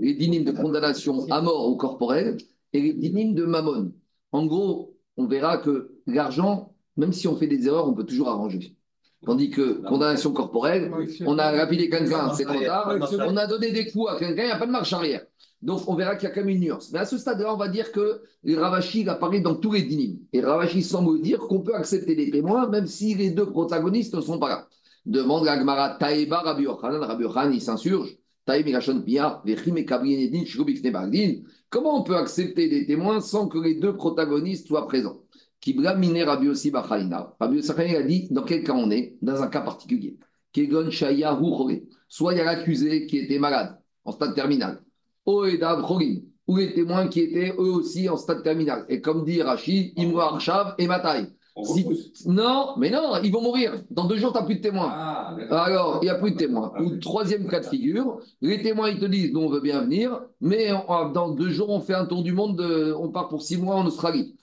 [0.00, 2.36] les dynimes de condamnation à mort ou corporelle,
[2.72, 3.92] et les dynimes de mammon.
[4.32, 8.28] En gros, on verra que l'argent, même si on fait des erreurs, on peut toujours
[8.28, 8.76] arranger.
[9.24, 10.92] Tandis que condamnation corporelle,
[11.24, 12.96] on a lapidé quelqu'un, c'est trop tard.
[13.26, 15.22] On a donné des coups à quelqu'un, il n'y a pas de marche arrière.
[15.62, 16.92] Donc, on verra qu'il y a quand même une nuance.
[16.92, 20.18] Mais à ce stade-là, on va dire que Ravashi apparaît dans tous les dynimes.
[20.32, 24.20] Et Ravashi semble dire qu'on peut accepter des témoins, même si les deux protagonistes ne
[24.20, 24.68] sont pas là.
[25.06, 27.02] Demande la Gemara Taïba Rabbi Yochanan.
[27.02, 28.16] Rabbi Yochanan, il s'insurge.
[31.68, 35.22] Comment on peut accepter des témoins sans que les deux protagonistes soient présents?
[35.60, 36.70] Kibla Mine Rabbi Yossi.
[36.70, 39.16] Rabbi Yossi a dit dans quel cas on est?
[39.20, 40.16] Dans un cas particulier.
[40.52, 41.36] Kegon Shaya.
[42.08, 44.80] Soit il y a l'accusé qui était malade, en stade terminal.
[45.26, 46.22] Oedav Chorim.
[46.48, 48.84] Ou les témoins qui étaient eux aussi en stade terminal?
[48.88, 51.26] Et comme dit Rachid, Imro Arshav et Matai.
[51.56, 51.86] On Si-.
[52.26, 53.82] Non, mais non, ils vont mourir.
[53.90, 54.90] Dans deux jours, tu n'as plus de témoins.
[54.92, 55.36] Ah.
[55.50, 56.70] Alors, il n'y a plus de témoins.
[56.76, 59.80] Ah Ou troisième cas de figure, les témoins, ils te disent, nous, on veut bien
[59.80, 63.28] venir, mais on- dans deux jours, on fait un tour du monde, de- on part
[63.28, 64.36] pour six mois en Australie.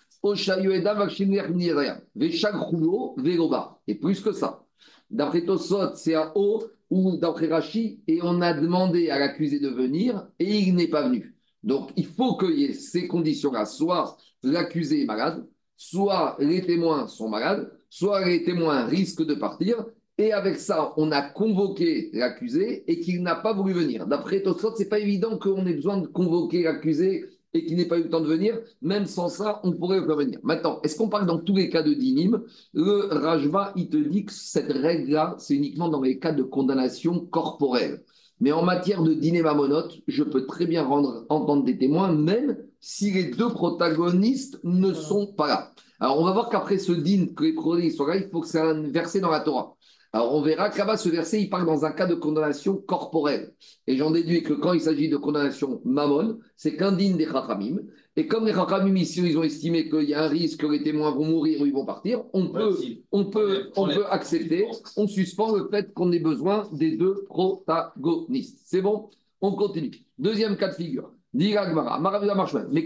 [3.87, 4.63] Et plus que ça.
[5.11, 6.63] D'après Tosot, c'est à haut,
[6.93, 11.01] ou d'après Rachi, et on a demandé à l'accusé de venir, et il n'est pas
[11.07, 11.35] venu.
[11.63, 13.65] Donc, il faut qu'il y ait ces conditions-là.
[13.65, 15.43] Soit l'accusé est malade,
[15.75, 19.83] soit les témoins sont malades, soit les témoins risquent de partir,
[20.19, 24.05] et avec ça, on a convoqué l'accusé et qu'il n'a pas voulu venir.
[24.05, 27.97] D'après Tosot, c'est pas évident qu'on ait besoin de convoquer l'accusé et qu'il n'ait pas
[27.97, 28.59] eu le temps de venir.
[28.81, 30.39] Même sans ça, on pourrait le faire venir.
[30.43, 32.43] Maintenant, est-ce qu'on parle dans tous les cas de dinim?
[32.73, 37.19] Le Rajva, il te dit que cette règle-là, c'est uniquement dans les cas de condamnation
[37.19, 38.03] corporelle.
[38.39, 42.57] Mais en matière de dîner mamonote, je peux très bien rendre entendre des témoins, même
[42.79, 45.73] si les deux protagonistes ne sont pas là.
[45.99, 48.47] Alors, on va voir qu'après ce dîne, que les protagonistes soient là, il faut que
[48.47, 49.75] c'est un verset dans la Torah.
[50.15, 53.51] Alors, on verra que là-bas, ce verset, il parle dans un cas de condamnation corporelle.
[53.87, 57.79] Et j'en déduis que quand il s'agit de condamnation mammon, c'est qu'un digne des Chachamim.
[58.15, 60.83] Et comme les Chachamim ici, ils ont estimé qu'il y a un risque que les
[60.83, 62.77] témoins vont mourir ou ils vont partir, on peut,
[63.11, 68.59] on peut, on peut accepter, on suspend le fait qu'on ait besoin des deux protagonistes.
[68.65, 69.09] C'est bon?
[69.41, 70.05] On continue.
[70.19, 71.09] Deuxième cas de figure.
[71.33, 72.67] Maravilla Marshman.
[72.71, 72.85] Mais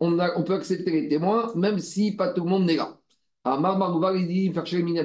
[0.00, 2.95] on peut accepter les témoins, même si pas tout le monde n'est là.
[3.52, 5.02] Amar il dit, Mina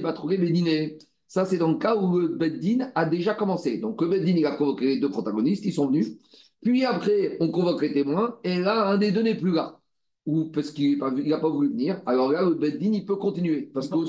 [0.00, 0.98] Batrouré Bédiné.
[1.26, 3.76] Ça, c'est dans le cas où le Beddin a déjà commencé.
[3.78, 6.16] Donc, le Beddin, il a convoqué les deux protagonistes, ils sont venus.
[6.62, 9.78] Puis après, on convoque les témoins, et là, un des deux n'est plus là.
[10.24, 12.00] Ou parce qu'il n'a pas voulu venir.
[12.06, 13.70] Alors là, le Beddin, il peut continuer.
[13.74, 14.04] Parce qu'au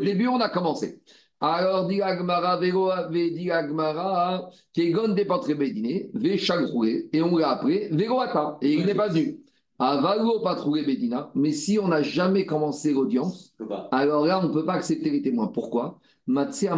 [0.00, 1.00] début, on a commencé.
[1.40, 7.88] Alors, dit Agmara, Vélo, dit Agmara, Kegon Batrouré Bédiné, Vé Chagroué, et on l'a appelé
[7.92, 9.38] Véloata, et il n'est pas venu.
[9.82, 13.54] Avalo Patroué Bédina, mais si on n'a jamais commencé l'audience,
[13.90, 15.46] alors là, on ne peut pas accepter les témoins.
[15.46, 15.98] Pourquoi?
[16.28, 16.68] L'accusé,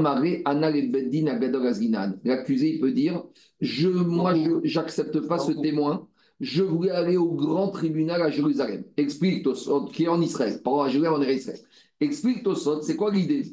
[2.68, 3.24] il peut dire
[3.60, 6.06] je, Moi, je n'accepte pas ce témoin.
[6.38, 8.84] Je voulais aller au grand tribunal à Jérusalem.
[8.96, 10.60] Explique Tosot, qui est en Israël.
[10.62, 11.58] Pardon, à Jérusalem, on est à Israël.
[12.00, 13.52] Explique Tosot, c'est quoi l'idée?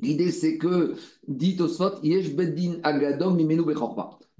[0.00, 0.96] L'idée, c'est que,
[1.28, 3.62] dit Tosot, Yesh Beddin Agadol Mimenu.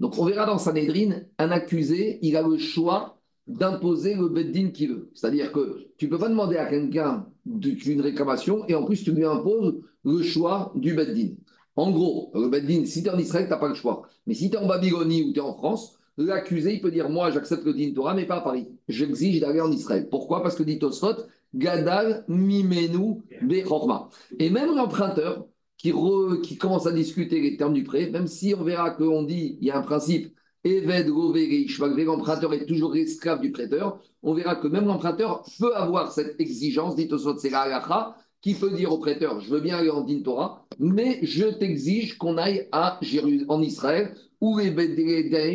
[0.01, 3.14] Donc, on verra dans Sanhedrin, un accusé, il a le choix
[3.47, 5.09] d'imposer le beddin qu'il veut.
[5.13, 9.11] C'est-à-dire que tu ne peux pas demander à quelqu'un une réclamation et en plus tu
[9.11, 11.35] lui imposes le choix du beddin.
[11.75, 14.07] En gros, le beddin, si tu es en Israël, tu n'as pas le choix.
[14.25, 17.09] Mais si tu es en Babylonie ou tu es en France, l'accusé, il peut dire
[17.09, 18.67] Moi, j'accepte le din Torah, mais pas à Paris.
[18.87, 20.07] J'exige d'aller en Israël.
[20.09, 20.41] Pourquoi?
[20.41, 21.15] Parce que dit Tosfot,
[21.53, 24.09] Gadal mimenu bechorma.
[24.39, 28.53] Et même l'emprunteur qui, re- qui commence à discuter les termes du prêt, même si
[28.57, 30.33] on verra qu'on dit il y a un principe
[30.65, 36.41] Eved l'emprunteur est toujours esclave du prêteur, on verra que même l'emprunteur peut avoir cette
[36.41, 40.01] exigence, dit au la halacha, qui peut dire au prêteur Je veux bien aller en
[40.01, 44.71] din Torah, mais je t'exige qu'on aille à Jérusalem, en Israël, où les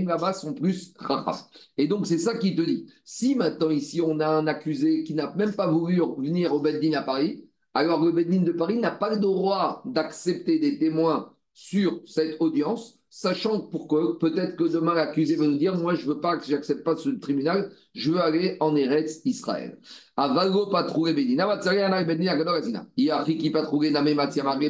[0.04, 1.48] là-bas sont plus rachas.
[1.76, 2.86] Et donc, c'est ça qui te dit.
[3.04, 6.92] Si maintenant, ici, on a un accusé qui n'a même pas voulu venir au Beddin
[6.92, 7.44] à Paris,
[7.74, 12.99] alors le Beddin de Paris n'a pas le droit d'accepter des témoins sur cette audience,
[13.10, 16.84] sachant pourquoi peut-être que demain l'accusé va nous dire Moi, je veux pas que j'accepte
[16.84, 19.78] pas ce tribunal, je veux aller en Eretz Israël.
[20.16, 21.56] Avago patrouille Bedina,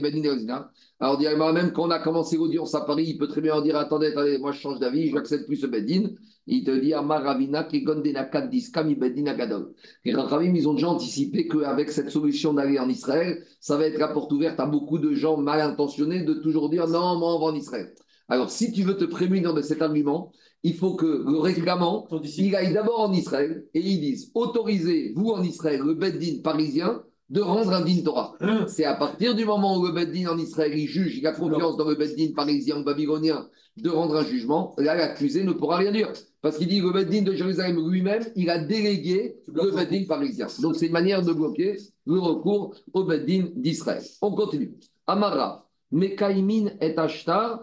[0.00, 0.70] Bedina.
[0.98, 1.18] Alors,
[1.52, 4.08] même quand on a commencé l'audience à Paris, il peut très bien en dire Attendez,
[4.08, 6.10] attendez, moi je change d'avis, je n'accepte plus ce Bedin.
[6.46, 9.72] Il te dit Amar Ravina qui Bedina Gadol.
[10.04, 13.98] Les Rachamim, ils ont déjà anticipé qu'avec cette solution d'aller en Israël, ça va être
[13.98, 17.38] la porte ouverte à beaucoup de gens mal intentionnés de toujours dire Non, moi on
[17.38, 17.94] va en Israël.
[18.30, 22.06] Alors, si tu veux te prémunir de cet argument, il faut que le réclamant,
[22.38, 27.02] il aille d'abord en Israël et ils disent autorisez, vous en Israël, le Beddin parisien,
[27.28, 28.36] de rendre un din Torah.
[28.66, 31.76] C'est à partir du moment où le Beddin en Israël, il juge, il a confiance
[31.76, 35.92] dans le Beddin parisien ou babylonien de rendre un jugement, là, l'accusé ne pourra rien
[35.92, 36.12] dire.
[36.42, 40.48] Parce qu'il dit le Beddin de Jérusalem lui-même, il a délégué le Beddin parisien.
[40.60, 41.76] Donc, c'est une manière de bloquer
[42.06, 44.02] le recours au Beddin d'Israël.
[44.20, 44.74] On continue.
[45.06, 47.60] Amara, Mekaimin et Ashtar,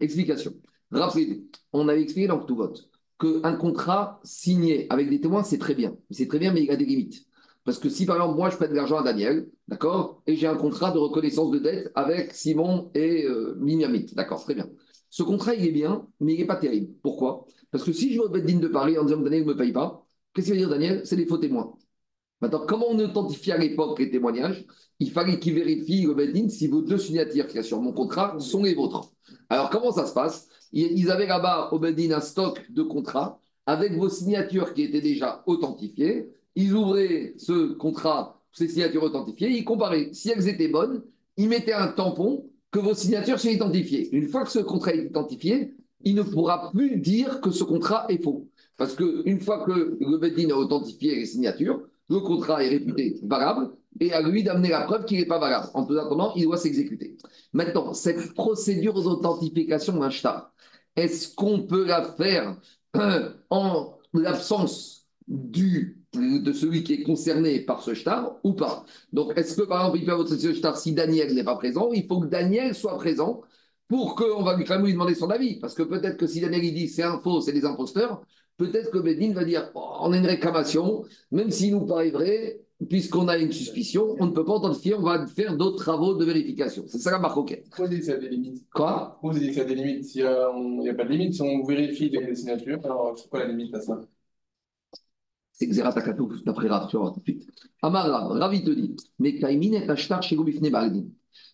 [0.00, 0.52] Explication.
[1.72, 2.88] On avait expliqué dans tout vote
[3.18, 5.96] qu'un contrat signé avec des témoins, c'est très bien.
[6.10, 7.26] C'est très bien, mais il a des limites.
[7.64, 10.46] Parce que si par exemple, moi, je prête de l'argent à Daniel, d'accord, et j'ai
[10.46, 13.58] un contrat de reconnaissance de dette avec Simon et euh,
[14.14, 14.68] d'accord, très bien.
[15.10, 16.92] Ce contrat, il est bien, mais il n'est pas terrible.
[17.02, 17.46] Pourquoi?
[17.70, 19.72] Parce que si je vais au de Paris en disant que Daniel ne me paye
[19.72, 21.02] pas, qu'est-ce qu'il va dire Daniel?
[21.04, 21.74] C'est des faux témoins.
[22.40, 24.64] Maintenant, comment on authentifie à l'époque les témoignages?
[25.00, 28.36] Il fallait qu'il vérifie le si vos deux signatures qu'il y a sur mon contrat
[28.38, 29.10] sont les vôtres.
[29.48, 30.48] Alors, comment ça se passe?
[30.72, 36.30] Ils avaient là-bas au un stock de contrats avec vos signatures qui étaient déjà authentifiées.
[36.54, 40.10] Ils ouvraient ce contrat, ces signatures authentifiées, ils comparaient.
[40.12, 41.02] Si elles étaient bonnes,
[41.36, 44.08] ils mettaient un tampon que vos signatures sont identifiées.
[44.14, 48.06] Une fois que ce contrat est identifié, il ne pourra plus dire que ce contrat
[48.08, 48.48] est faux.
[48.76, 54.12] Parce qu'une fois que le a authentifié les signatures, le contrat est réputé valable et
[54.12, 55.68] à lui d'amener la preuve qu'il n'est pas valable.
[55.74, 57.16] En tout attendant, il doit s'exécuter.
[57.52, 60.52] Maintenant, cette procédure d'authentification d'un shtar,
[60.96, 62.56] est-ce qu'on peut la faire
[62.96, 68.84] euh, en l'absence du, de celui qui est concerné par ce shtar ou pas?
[69.12, 71.90] Donc, est-ce que par exemple, il peut avoir ce shtar si Daniel n'est pas présent?
[71.92, 73.42] Il faut que Daniel soit présent
[73.88, 75.58] pour qu'on va lui, quand même lui demander son avis.
[75.58, 78.22] Parce que peut-être que si Daniel il dit c'est un faux, c'est des imposteurs,
[78.58, 82.60] peut-être que Bedin va dire oh, on a une réclamation, même s'il nous paraît vrai,
[82.88, 86.24] puisqu'on a une suspicion, on ne peut pas authentifier, on va faire d'autres travaux de
[86.24, 86.84] vérification.
[86.86, 88.66] C'est ça la marque Pourquoi vous dites qu'il y a des limites?
[88.70, 89.10] Quoi?
[89.12, 90.04] Pourquoi vous dites qu'il y a des limites?
[90.04, 93.48] S'il n'y a, pas de limite, si on vérifie les signatures, alors c'est quoi la
[93.48, 94.00] limite à ça?
[95.52, 97.48] C'est Xeratakatou, d'après Rav, tu vas voir tout de suite.
[97.82, 101.06] Amar Rav, Rav il te dit, mais Kaimin est ashtar chez Gobifne Baldin.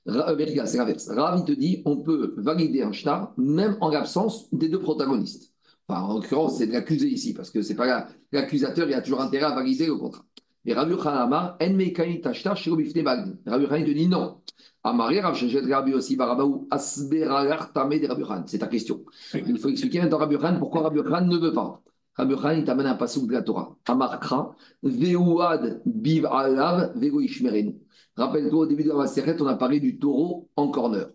[0.06, 1.08] C'est l'inverse.
[1.08, 5.53] Rav il te dit, on peut valider un shtar même en l'absence des deux protagonistes.
[5.88, 9.20] Enfin, en l'occurrence, c'est de l'accusé ici, parce que c'est pas l'accusateur, il a toujours
[9.20, 10.24] intérêt à valider le contrat.
[10.66, 11.98] Et Rabbi Hanama, en Hanama
[13.84, 14.40] te dit non.
[18.46, 19.04] C'est ta question.
[19.34, 21.82] Il faut expliquer maintenant Rabbi Han pourquoi Rabbi Han ne veut pas.
[22.14, 23.76] Rabbi Han, il t'amène un passage de la Torah.
[23.86, 27.76] Amarkra, Veuad Biv Alav, Vego Ishmerenu.
[28.16, 31.08] Rappelle-toi, au début de la Maseret, on a parlé du taureau en corner.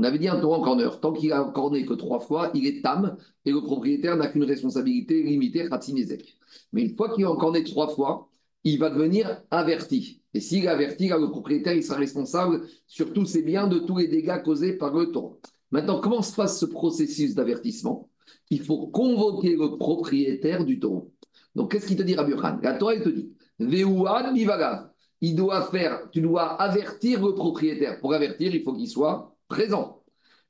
[0.00, 0.98] On avait dit un taureau en corner.
[0.98, 4.44] Tant qu'il a corné que trois fois, il est tam et le propriétaire n'a qu'une
[4.44, 6.38] responsabilité limitée, Khatsinezek.
[6.72, 8.30] Mais une fois qu'il a corné trois fois,
[8.64, 10.22] il va devenir averti.
[10.32, 13.98] Et s'il est averti, le propriétaire il sera responsable sur tous ses biens, de tous
[13.98, 15.38] les dégâts causés par le taureau.
[15.70, 18.08] Maintenant, comment se passe ce processus d'avertissement?
[18.48, 21.12] Il faut convoquer le propriétaire du taureau.
[21.54, 22.32] Donc, qu'est-ce qu'il te dit, Rabbi
[22.62, 24.90] La Torah, il te dit Veuad.
[25.20, 28.00] Il doit faire, tu dois avertir le propriétaire.
[28.00, 30.00] Pour avertir, il faut qu'il soit présent.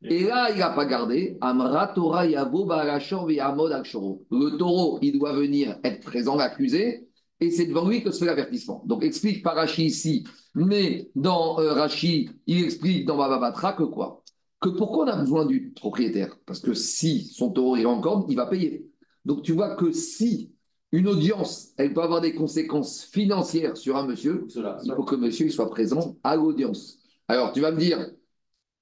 [0.03, 1.37] Et là, il n'a pas gardé.
[1.41, 7.09] Amra Torah Yavo Le taureau, il doit venir être présent, l'accusé,
[7.41, 8.83] et c'est devant lui que se fait l'avertissement.
[8.87, 10.25] Donc, explique par Rashi ici,
[10.55, 14.23] mais dans euh, Rashi, il explique dans Bababatra que quoi?
[14.61, 16.37] Que pourquoi on a besoin du propriétaire?
[16.47, 18.87] Parce que si son taureau est en corde, il va payer.
[19.25, 20.53] Donc, tu vois que si
[20.93, 24.47] une audience, elle peut avoir des conséquences financières sur un monsieur,
[24.85, 26.99] il faut que monsieur il soit présent à l'audience.
[27.29, 28.11] Alors, tu vas me dire,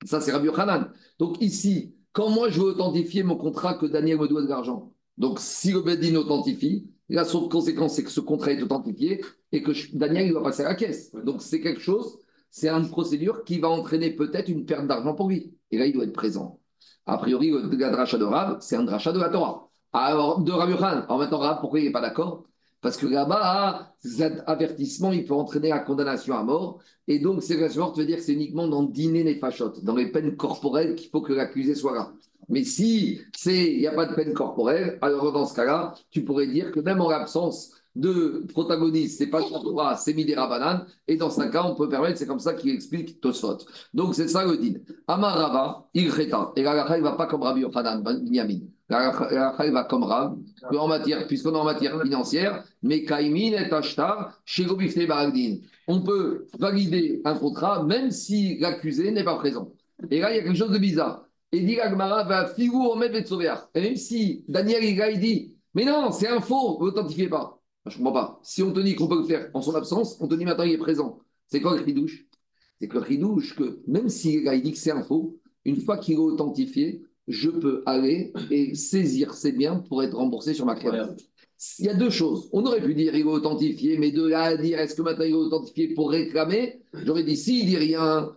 [0.05, 0.91] ça c'est Rabbi Hanan.
[1.19, 4.93] Donc, ici, quand moi je veux authentifier mon contrat que Daniel me doit de l'argent,
[5.17, 9.63] donc si le Bedin authentifie, la seule conséquence, c'est que ce contrat est authentifié et
[9.63, 11.13] que Daniel il doit passer à la caisse.
[11.25, 12.19] Donc c'est quelque chose,
[12.51, 15.55] c'est une procédure qui va entraîner peut-être une perte d'argent pour lui.
[15.71, 16.61] Et là, il doit être présent.
[17.07, 19.71] A priori, le dracha de Rav, c'est un dracha de la Torah.
[19.93, 22.45] Alors, de Rabbi Khan, même temps, Rav, pourquoi il n'est pas d'accord?
[22.81, 26.79] Parce que là-bas, cet avertissement, il peut entraîner la condamnation à mort.
[27.09, 29.83] Et donc, c'est la mort, tu veux dire que c'est uniquement dans dîner les fachottes,
[29.85, 32.12] dans les peines corporelles qu'il faut que l'accusé soit là.
[32.49, 36.47] Mais si il n'y a pas de peine corporelle, alors dans ce cas-là, tu pourrais
[36.47, 41.31] dire que même en l'absence de protagoniste, c'est pas toi, c'est Midera Banane, et dans
[41.31, 43.59] ce cas, on peut permettre, c'est comme ça qu'il explique Tosfot.
[43.93, 44.79] Donc c'est ça le din.
[45.09, 48.61] Amarava, il reta, et la il ne va pas comme Rabbi Yochanan, Binyamin.
[48.89, 49.13] La
[49.67, 50.39] il va comme Rav,
[50.73, 55.57] en matière, puisqu'on est en matière financière, mais Kaimin et Ashtar, chez Gobifne Baragdin.
[55.89, 59.73] On peut valider un contrat même si l'accusé n'est pas présent.
[60.11, 61.25] Et là, il y a quelque chose de bizarre.
[61.53, 63.11] Et dit Agmara va figou omet
[63.75, 67.58] Et même si Daniel il dit, mais non, c'est un faux, vous n'authentifiez pas.
[67.89, 68.41] Je ne comprends pas.
[68.43, 70.64] Si on te dit qu'on peut le faire en son absence, on te dit maintenant
[70.64, 71.20] il est présent.
[71.47, 72.26] C'est quoi le ridouche?
[72.80, 75.99] C'est que le ridouche, que même si il dit que c'est un faux, une fois
[75.99, 80.74] qu'il est authentifié, je peux aller et saisir ses biens pour être remboursé sur ma
[80.74, 81.20] créance.
[81.78, 82.49] Il y a deux choses.
[82.53, 85.24] On aurait pu dire il est authentifié, mais de là à dire est-ce que maintenant
[85.24, 88.30] il est authentifié pour réclamer, j'aurais dit s'il dit rien,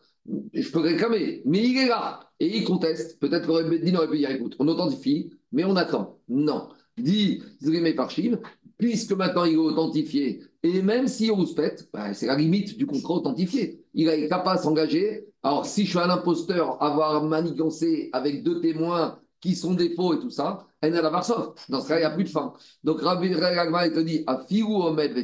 [0.53, 1.41] je peux réclamer.
[1.45, 2.31] Mais il est là.
[2.39, 3.19] Et il conteste.
[3.19, 3.45] Peut-être
[3.83, 6.19] dit aurait pu dire écoute, on authentifie, mais on attend.
[6.27, 6.69] Non.
[6.97, 8.39] Dit Zrimé Parchiv,
[8.82, 12.88] puisque maintenant il est authentifié, et même si on rouspète, bah, c'est la limite du
[12.88, 13.86] contrat authentifié.
[13.93, 15.27] Il n'est pas à s'engager.
[15.43, 20.15] Alors, si je suis un imposteur, avoir manigancé avec deux témoins qui sont des faux
[20.15, 22.53] et tout ça, elle n'a la Dans ce cas, il n'y a plus de fin.
[22.84, 25.15] Donc, Rabbi Ragma, il te dit, à Fiou Omed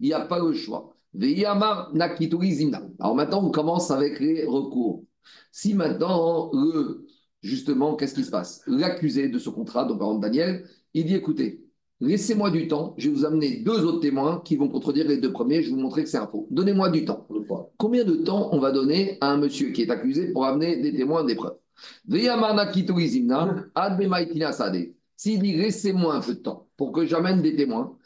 [0.00, 0.94] il n'y a pas le choix.
[3.00, 5.04] Alors maintenant, on commence avec les recours.
[5.50, 6.50] Si maintenant,
[7.42, 8.62] justement, qu'est-ce qui se passe?
[8.68, 11.62] L'accusé de ce contrat, donc par exemple Daniel, il dit écoutez,
[12.02, 15.32] laissez-moi du temps, je vais vous amener deux autres témoins qui vont contredire les deux
[15.32, 16.48] premiers, je vais vous montrer que c'est un faux.
[16.50, 17.26] Donnez-moi du temps.
[17.78, 20.94] Combien de temps on va donner à un monsieur qui est accusé pour amener des
[20.94, 21.56] témoins, des preuves?
[25.16, 27.96] S'il dit laissez-moi un peu de temps pour que j'amène des témoins,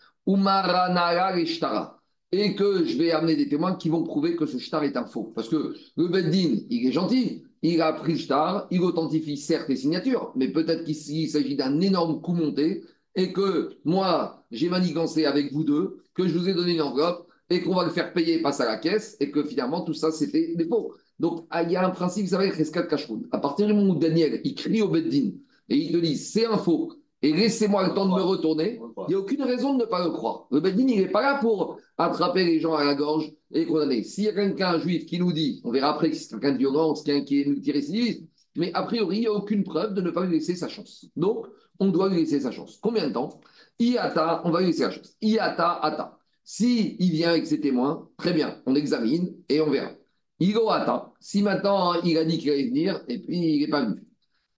[2.32, 5.06] et que je vais amener des témoins qui vont prouver que ce shtar est un
[5.06, 5.32] faux.
[5.34, 9.68] Parce que le Beddin, il est gentil, il a pris le shtar, il authentifie certes
[9.68, 12.84] les signatures, mais peut-être qu'ici il s'agit d'un énorme coup monté,
[13.16, 17.26] et que moi, j'ai manigancé avec vous deux, que je vous ai donné une enveloppe,
[17.50, 20.10] et qu'on va le faire payer, passe à la caisse, et que finalement tout ça
[20.10, 20.92] c'était des faux.
[21.18, 23.26] Donc ah, il y a un principe qui s'appelle Rescat Kashroun.
[23.32, 25.30] À partir du moment où Daniel, il crie au Beddin,
[25.68, 26.92] et il te dit c'est un faux,
[27.22, 30.04] et laissez-moi le temps de me retourner, il n'y a aucune raison de ne pas
[30.04, 30.46] le croire.
[30.50, 34.02] Le Bedin, il n'est pas là pour attraper les gens à la gorge et condamner.
[34.02, 36.52] S'il y a quelqu'un, un juif, qui nous dit, on verra après que c'est quelqu'un
[36.52, 38.24] de violence, quelqu'un qui est multirécidiviste,
[38.56, 41.06] mais a priori, il n'y a aucune preuve de ne pas lui laisser sa chance.
[41.16, 41.46] Donc,
[41.78, 42.78] on doit lui laisser sa chance.
[42.80, 43.40] Combien de temps?
[43.78, 45.16] Iata, on va lui laisser sa chance.
[45.20, 46.18] Iata, ata.
[46.44, 49.90] Si il vient avec ses témoins, très bien, on examine et on verra.
[50.38, 51.12] Igo ata.
[51.20, 54.02] Si maintenant il a dit qu'il allait venir et puis il n'est pas venu.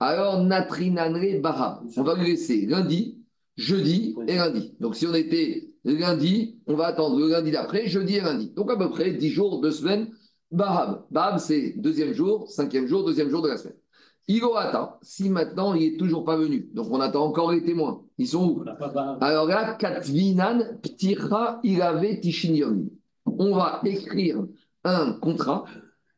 [0.01, 1.89] Alors, Natrinanre Baham.
[1.97, 3.19] On va lui laisser lundi,
[3.57, 4.77] jeudi et lundi.
[4.79, 8.51] Donc, si on était lundi, on va attendre le lundi d'après, jeudi et lundi.
[8.51, 10.11] Donc, à peu près 10 jours, 2 semaines.
[10.51, 11.03] Baham.
[11.11, 13.77] Baham, c'est deuxième jour, cinquième jour, deuxième jour de la semaine.
[14.29, 14.99] Igo attend.
[15.01, 16.69] Si maintenant, il n'est toujours pas venu.
[16.75, 18.03] Donc, on attend encore les témoins.
[18.19, 18.65] Ils sont où
[19.21, 22.91] Alors là, Katvinan Ptira Irave Tishinium.
[23.25, 24.45] On va écrire
[24.85, 25.65] un contrat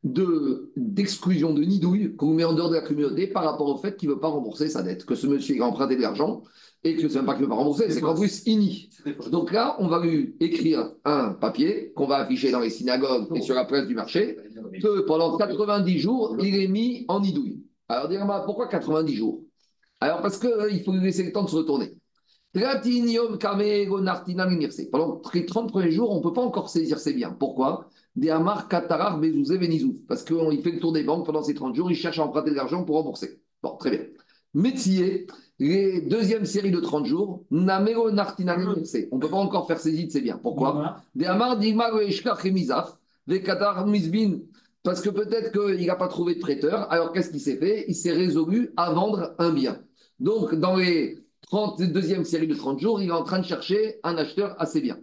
[0.03, 3.97] de, d'exclusion de nidouille qu'on met en dehors de la communauté par rapport au fait
[3.97, 6.43] qu'il ne veut pas rembourser sa dette, que ce monsieur a emprunté de l'argent
[6.83, 8.91] et que ce n'est pas qu'il ne veut pas rembourser, c'est qu'en plus il nie.
[9.31, 13.43] Donc là, on va lui écrire un papier qu'on va afficher dans les synagogues et
[13.43, 14.39] sur la presse du marché,
[14.83, 17.63] que pendant 90 jours, il est mis en nidouille.
[17.91, 19.43] Alors, dire pourquoi 90 jours?
[19.99, 21.97] Alors, parce qu'il faut lui laisser le temps de se retourner.
[24.93, 27.37] Pendant les 30 premiers jours, on ne peut pas encore saisir ses biens.
[27.37, 27.89] Pourquoi?
[28.15, 29.97] Des Amar Katarar Bezouzé Venizouf.
[30.07, 32.51] Parce qu'il fait le tour des banques pendant ces 30 jours, il cherche à emprunter
[32.51, 33.41] de l'argent pour rembourser.
[33.61, 34.01] Bon, très bien.
[34.55, 35.27] Métier,
[35.59, 40.13] les deuxième série de 30 jours, Namero On ne peut pas encore faire saisie de
[40.13, 40.39] ses biens.
[40.41, 41.03] Pourquoi?
[41.17, 41.91] Des Amar Digma
[43.87, 44.39] Misbin.
[44.83, 46.91] Parce que peut-être qu'il n'a pas trouvé de prêteur.
[46.91, 47.85] Alors qu'est-ce qu'il s'est fait?
[47.89, 49.83] Il s'est résolu à vendre un bien.
[50.19, 51.19] Donc, dans les
[51.51, 54.81] 32e série de 30 jours, il est en train de chercher un acheteur à ses
[54.81, 54.99] biens.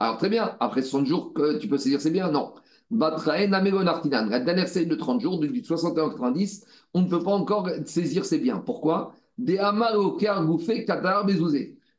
[0.00, 2.54] Alors très bien, après 60 jours, que tu peux saisir c'est bien Non.
[2.90, 3.10] La
[4.40, 8.24] dernière série de 30 jours, du 61 au 90, on ne peut pas encore saisir
[8.24, 8.58] ses biens.
[8.58, 9.14] Pourquoi?
[9.38, 9.56] Des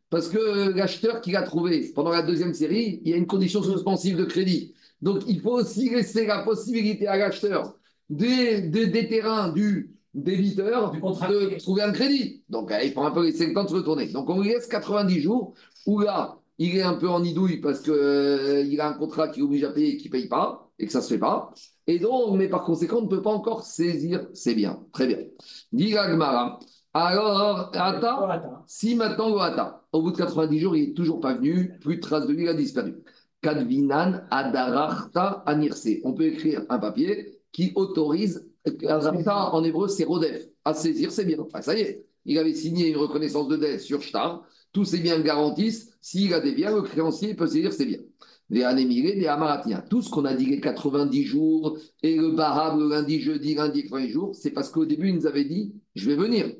[0.09, 3.63] Parce que l'acheteur qui l'a trouvé pendant la deuxième série, il y a une condition
[3.63, 4.73] suspensive de crédit.
[5.01, 7.75] Donc il faut aussi laisser la possibilité à l'acheteur
[8.09, 12.43] des, des, terrains du débiteur de trouver un crédit.
[12.49, 14.07] Donc il faut un peu laisser le temps de se retourner.
[14.07, 15.53] Donc on lui laisse 90 jours
[15.85, 19.41] où là, il est un peu en idouille parce qu'il euh, a un contrat qui
[19.41, 21.51] oblige à payer et qui ne paye pas, et que ça ne se fait pas.
[21.87, 24.79] Et donc, mais par conséquent, on ne peut pas encore saisir ses biens.
[24.93, 25.19] Très bien.
[25.71, 31.33] Dit Alors, Ata, si maintenant Ata, au bout de 90 jours, il n'est toujours pas
[31.33, 32.95] venu, plus de traces de lui, il a disparu.
[36.03, 38.47] On peut écrire un papier qui autorise,
[39.27, 41.45] en hébreu, c'est Rodef, à saisir ses biens.
[41.53, 44.43] Ah, ça y est, il avait signé une reconnaissance de dette sur Shtar
[44.75, 48.01] tous ces biens garantissent, s'il a des biens, le créancier peut saisir ses biens.
[49.89, 53.87] Tout ce qu'on a dit les 90 jours et le barab le lundi, jeudi, lundi,
[53.87, 56.53] 20 jours, c'est parce qu'au début, il nous avait dit Je vais venir.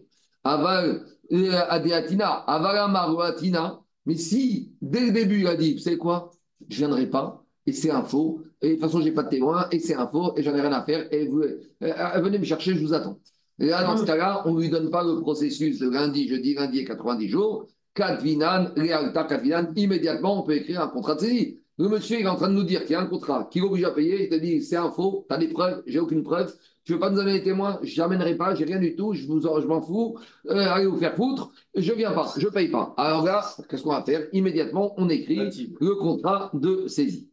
[0.45, 3.81] Aval, euh, Adéatina, Aval Amaruatina.
[4.05, 6.31] Mais si, dès le début, il a dit Vous savez quoi?
[6.69, 9.23] Je ne viendrai pas, et c'est un faux, et de toute façon, je n'ai pas
[9.23, 11.59] de témoin, et c'est un faux, et j'en ai rien à faire, et vous, euh,
[11.83, 13.19] euh, venez me chercher, je vous attends.
[13.59, 16.53] Et là, dans ce cas-là, on ne lui donne pas le processus de lundi, jeudi,
[16.53, 21.59] lundi et 90 jours, Katvinan, Realta Katvinan, immédiatement, on peut écrire un contrat de saisie.
[21.77, 23.63] Le monsieur, il est en train de nous dire qu'il y a un contrat, qu'il
[23.63, 26.23] oblige à payer, il te dit c'est un faux, tu as des preuves, j'ai aucune
[26.23, 26.53] preuve,
[26.85, 29.25] tu veux pas nous amener des témoins, je n'amènerai pas, j'ai rien du tout, je,
[29.25, 30.17] vous, je m'en fous,
[30.47, 32.93] euh, allez vous faire foutre, je viens pas, je paye pas.
[32.95, 34.27] Alors là, qu'est-ce qu'on va faire?
[34.33, 37.27] Immédiatement, on écrit le contrat de saisie.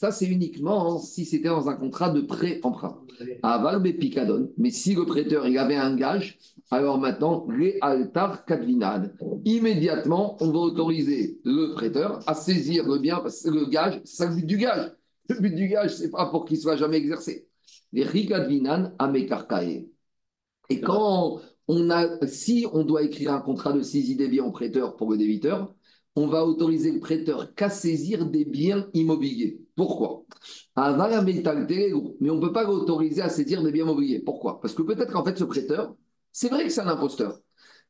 [0.00, 2.98] Ça, c'est uniquement si c'était dans un contrat de prêt-emprunt.
[3.44, 4.50] Aval Picadon.
[4.58, 6.38] Mais si le prêteur il avait un gage,
[6.72, 9.14] alors maintenant, les altar kadvinad.
[9.44, 14.16] Immédiatement, on va autoriser le prêteur à saisir le bien, parce que le gage, c'est
[14.16, 14.90] ça le but du gage.
[15.28, 17.46] Le but du gage, c'est pas pour qu'il soit jamais exercé.
[17.92, 19.88] Les rikadvinan amekarkae.
[20.70, 24.52] Et quand on a, si on doit écrire un contrat de saisie des biens au
[24.52, 25.74] prêteur pour le débiteur,
[26.14, 29.60] on va autoriser le prêteur qu'à saisir des biens immobiliers.
[29.76, 30.24] Pourquoi?
[30.76, 34.20] Mais on ne peut pas l'autoriser à saisir des biens immobiliers.
[34.20, 34.60] Pourquoi?
[34.60, 35.94] Parce que peut-être qu'en fait, ce prêteur,
[36.32, 37.40] c'est vrai que c'est un imposteur.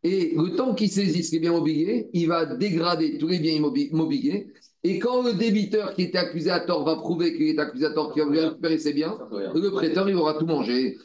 [0.05, 4.53] Et le temps qu'il saisisse les biens immobiliers, il va dégrader tous les biens immobiliers.
[4.85, 7.91] Et quand le débiteur qui était accusé à tort va prouver qu'il est accusé à
[7.91, 10.99] tort, qu'il va récupérer ses biens, le prêteur, il aura tout mangé.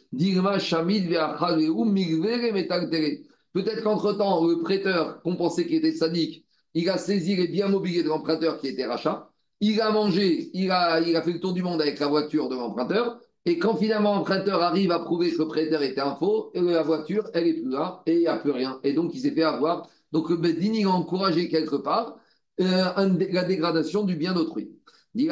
[3.54, 8.02] Peut-être qu'entre-temps, le prêteur, qu'on pensait qu'il était sadique, il a saisi les biens immobiliers
[8.04, 9.30] de l'emprunteur qui était rachat.
[9.62, 12.50] Il a mangé, il a, il a fait le tour du monde avec la voiture
[12.50, 13.20] de l'emprunteur.
[13.46, 17.30] Et quand finalement l'emprunteur arrive à prouver que le prêteur était un faux, la voiture,
[17.34, 18.80] elle est plus là et il n'y a plus rien.
[18.84, 19.88] Et donc il s'est fait avoir.
[20.12, 22.18] Donc le Bedin, il a encouragé quelque part
[22.58, 24.72] la dégradation du bien d'autrui.
[25.16, 25.24] Et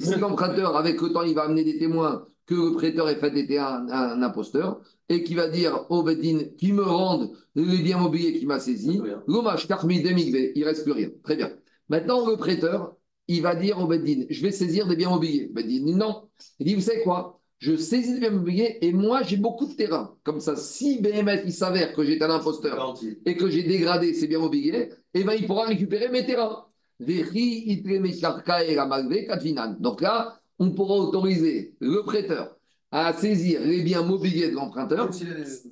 [0.00, 3.36] si l'emprunteur, avec le temps, il va amener des témoins que le prêteur est fait
[3.36, 7.98] était un, un, imposteur et qui va dire au Bedin qui me rende les biens
[7.98, 11.08] mobiliers qui m'a saisi, l'hommage il reste plus rien.
[11.22, 11.52] Très bien.
[11.88, 12.96] Maintenant, le prêteur,
[13.28, 15.48] il va dire au Bedin, je vais saisir des biens mobiliers.
[15.52, 16.28] Bedin, non.
[16.58, 17.40] Il dit, vous savez quoi?
[17.64, 20.14] Je saisis des biens mobiliers et moi, j'ai beaucoup de terrain.
[20.22, 22.94] Comme ça, si BMF, il s'avère que j'ai un imposteur
[23.24, 26.66] et que j'ai dégradé ces biens mobiliers, eh ben, il pourra récupérer mes terrains.
[29.80, 32.54] Donc là, on pourra autoriser le prêteur
[32.90, 35.08] à saisir les biens mobiliers de l'emprunteur,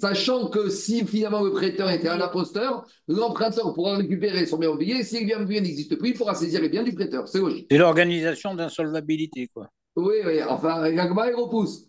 [0.00, 5.04] sachant que si finalement le prêteur était un imposteur, l'emprunteur pourra récupérer son bien mobilier.
[5.04, 7.28] Si le bien mobilier n'existe plus, il pourra saisir les biens du prêteur.
[7.28, 7.66] C'est logique.
[7.70, 9.68] C'est l'organisation d'insolvabilité, quoi.
[9.96, 10.42] Oui, oui.
[10.42, 11.88] Enfin, Gagma, elle repousse.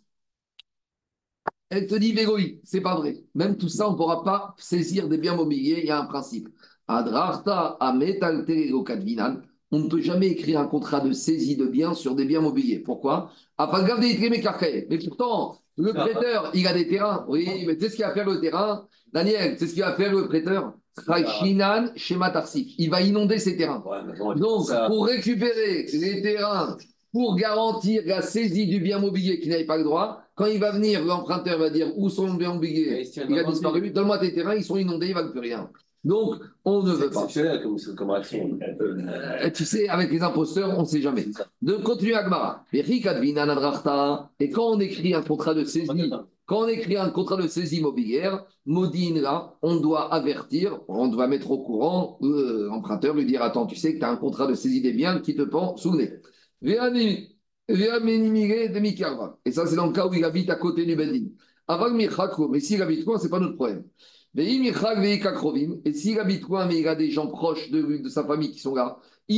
[1.70, 3.24] Elle te dit, Végoï, c'est pas vrai.
[3.34, 5.80] Même tout ça, on ne pourra pas saisir des biens mobiliers.
[5.80, 6.50] Il y a un principe.
[6.88, 7.78] Adrarta
[9.74, 12.78] on ne peut jamais écrire un contrat de saisie de biens sur des biens mobiliers.
[12.78, 13.32] Pourquoi?
[13.58, 13.66] Mais
[15.08, 17.26] pourtant, le prêteur, il a des terrains.
[17.28, 18.88] Oui, mais tu sais ce qu'il va faire le terrain?
[19.12, 20.74] Daniel, c'est ce qu'il va faire le prêteur?
[22.78, 23.84] Il va inonder ses terrains.
[24.36, 26.78] Donc, pour récupérer les terrains,
[27.14, 30.72] pour garantir la saisie du bien mobilier qui n'avait pas le droit, quand il va
[30.72, 33.92] venir, l'emprunteur va dire où sont les biens mobiliers Il a disparu.
[33.92, 35.70] Donne-moi tes terrains, ils sont inondés, ils ne valent plus rien.
[36.04, 36.36] Donc,
[36.66, 37.22] on ne veut pas.
[37.22, 38.60] exceptionnel comme, comme action.
[38.82, 41.28] Euh, tu sais, avec les imposteurs, on ne sait jamais.
[41.62, 42.66] De continuer Agmara.
[42.74, 42.84] Et
[44.50, 46.12] quand on écrit un contrat de saisie,
[46.46, 51.28] quand on écrit un contrat de saisie immobilière, Modine, là, on doit avertir, on doit
[51.28, 54.56] mettre au courant l'emprunteur, lui dire Attends, tu sais que tu as un contrat de
[54.56, 56.12] saisie des biens qui te pend sous le nez.
[59.46, 61.26] Et ça, c'est dans le cas où il habite à côté du Bedin.
[61.68, 62.10] Avant mais
[62.60, 63.84] s'il habite quoi, ce n'est pas notre problème.
[64.36, 68.60] Et s'il habite loin, mais il a des gens proches de, de sa famille qui
[68.60, 68.98] sont là,
[69.30, 69.34] ou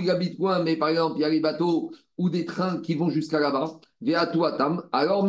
[0.00, 2.94] il habite loin, mais par exemple, il y a les bateaux ou des trains qui
[2.94, 3.80] vont jusqu'à là-bas,
[4.92, 5.28] alors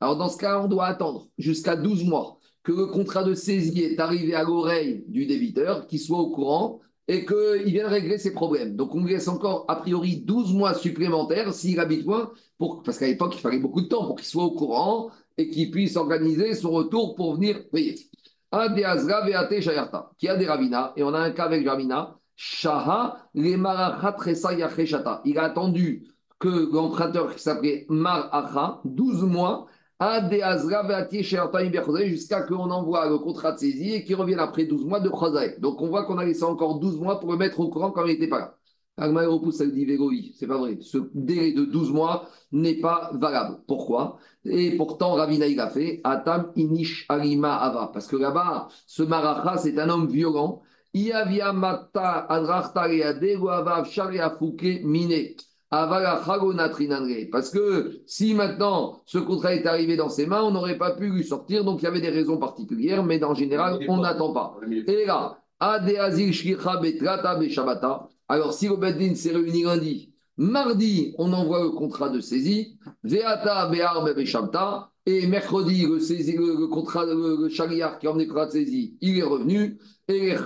[0.00, 3.82] Alors dans ce cas, on doit attendre jusqu'à 12 mois que le contrat de saisie
[3.82, 8.32] est arrivé à l'oreille du débiteur, qu'il soit au courant et qu'il vienne régler ses
[8.32, 8.76] problèmes.
[8.76, 12.98] Donc on lui laisse encore a priori 12 mois supplémentaires s'il habite loin, pour, parce
[12.98, 15.96] qu'à l'époque il fallait beaucoup de temps pour qu'il soit au courant et qu'il puisse
[15.96, 17.96] organiser son retour pour venir payer.
[18.52, 23.56] Qui a des ravinas, et on a un cas avec Ravina, Shaha, les
[25.24, 29.66] Il a attendu que l'emprunteur qui s'appelait Mar 12 mois,
[32.08, 35.60] jusqu'à qu'on envoie le contrat de saisie et qu'il revienne après 12 mois de Khozaï.
[35.60, 38.04] Donc on voit qu'on a laissé encore 12 mois pour le mettre au courant quand
[38.06, 38.56] il n'était pas là.
[38.96, 40.78] Agma repousse, elle dit c'est pas vrai.
[40.80, 43.60] Ce délai de 12 mois n'est pas valable.
[43.66, 44.18] Pourquoi?
[44.44, 47.90] Et pourtant, Ravina, il a fait Atam Inish Alima Ava.
[47.92, 50.62] Parce que là-bas, ce Maracha, c'est un homme violent.
[50.92, 52.26] Iavia Mata
[54.82, 55.34] Mine.
[55.70, 61.10] Parce que si maintenant ce contrat est arrivé dans ses mains, on n'aurait pas pu
[61.10, 64.56] lui sortir, donc il y avait des raisons particulières, mais en général, on n'attend pas.
[64.88, 65.38] Et là,
[68.28, 73.70] alors si le Beddin s'est réuni lundi, mardi, on envoie le contrat de saisie, Veata
[75.06, 78.96] et mercredi, le, saisie, le, contrat, le, chariard qui a emmené le contrat de saisie,
[79.00, 79.78] il est revenu,
[80.10, 80.36] et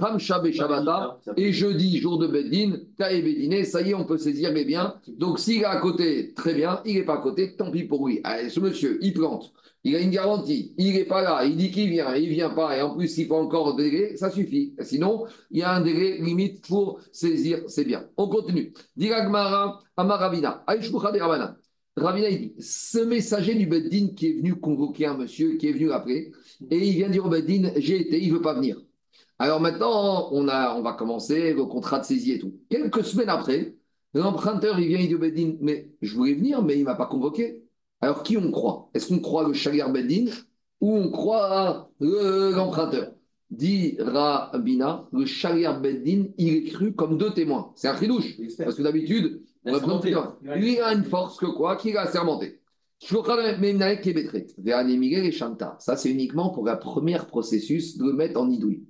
[1.36, 2.76] et jeudi, jour de Beddin,
[3.10, 4.94] et Beddiné, ça y est, on peut saisir les biens.
[5.08, 8.06] Donc s'il est à côté, très bien, il n'est pas à côté, tant pis pour
[8.06, 8.20] lui.
[8.24, 9.52] Allez, ce monsieur, il plante,
[9.82, 12.50] il a une garantie, il n'est pas là, il dit qu'il vient, il ne vient
[12.50, 14.74] pas, et en plus il faut encore délai, ça suffit.
[14.80, 18.04] Sinon, il y a un délai limite pour saisir ses biens.
[18.16, 18.72] On continue.
[18.96, 21.56] Diragmara, Amaravina, Aishmucha de Ravana.
[21.96, 25.72] Ravina, il dit, ce messager du Beddin qui est venu convoquer un monsieur, qui est
[25.72, 26.32] venu après,
[26.70, 28.80] et il vient dire au Beddin, j'ai été, il ne veut pas venir.
[29.38, 32.54] Alors maintenant, on, a, on va commencer le contrat de saisie et tout.
[32.68, 33.74] Quelques semaines après,
[34.14, 36.94] l'emprunteur, il vient, il dit au Beddin, mais je voulais venir, mais il ne m'a
[36.94, 37.62] pas convoqué.
[38.00, 38.90] Alors qui on croit?
[38.94, 40.26] Est-ce qu'on croit le Chagar Beddin
[40.80, 43.12] ou on croit l'emprunteur?
[43.50, 47.72] Dit Rabina, le Shaliar Beddin, il est cru comme deux témoins.
[47.76, 48.36] C'est un fridouche.
[48.58, 49.42] Parce que d'habitude.
[50.42, 51.76] Lui, a une force que quoi?
[51.76, 52.60] Qu'il a assermenté.
[55.78, 58.84] Ça, c'est uniquement pour le premier processus de le mettre en idouille.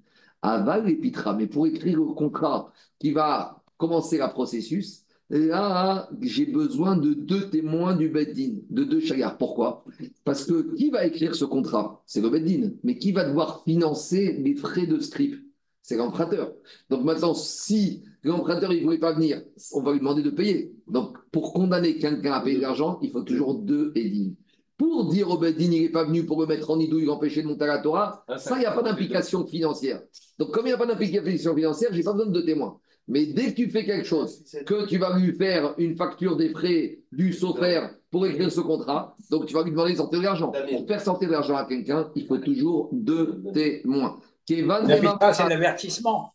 [0.45, 6.45] Aval et pitra, mais pour écrire le contrat qui va commencer le processus, là, j'ai
[6.45, 9.39] besoin de deux témoins du Beddin, de deux chagars.
[9.39, 9.85] Pourquoi?
[10.23, 12.03] Parce que qui va écrire ce contrat?
[12.05, 12.73] C'est le Beddin.
[12.83, 15.43] Mais qui va devoir financer les frais de script?
[15.81, 16.53] C'est l'emprunteur.
[16.91, 19.43] Donc maintenant, si l'emprunteur ne voulait pas venir,
[19.73, 20.75] on va lui demander de payer.
[20.89, 24.33] Donc pour condamner quelqu'un à payer de l'argent, il faut toujours deux Edim.
[24.77, 27.47] Pour dire au Beddin, il n'est pas venu pour le mettre en idouille, l'empêcher de
[27.47, 30.01] monter à la Torah, ça, il n'y a pas d'implication financière.
[30.39, 32.79] Donc, comme il n'y a pas d'implication financière, je n'ai pas besoin de témoins.
[33.07, 36.49] Mais dès que tu fais quelque chose, que tu vas lui faire une facture des
[36.49, 40.25] frais du sofer pour écrire ce contrat, donc tu vas lui demander de sortir de
[40.25, 40.51] l'argent.
[40.51, 44.19] Pour faire sortir de l'argent à quelqu'un, il faut toujours deux témoins.
[44.47, 46.33] c'est l'avertissement.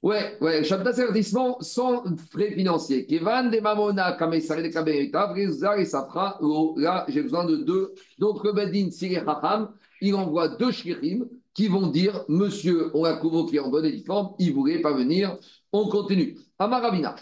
[0.00, 3.04] Ouais, ouais, Shabda, c'est l'avertissement sans frais financiers.
[3.04, 7.94] Kevan de Mamona, Kamesare de et là, j'ai besoin de deux.
[8.18, 8.90] Donc, le Bedin,
[9.26, 14.04] Hacham, il envoie deux shkirim qui vont dire Monsieur, on l'a convoqué en bonne et
[14.04, 15.36] forme, il ne voulait pas venir.
[15.72, 16.38] On continue.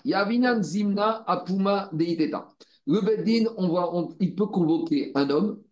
[0.04, 1.90] Yavinan Zimna Apuma.
[1.92, 5.62] Le Bedin, on voit, il peut convoquer un homme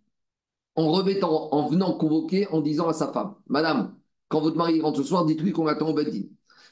[0.75, 3.95] en remettant, en venant convoquer, en disant à sa femme Madame,
[4.29, 6.23] quand votre mari rentre ce soir, dites-lui qu'on attend au Bedin.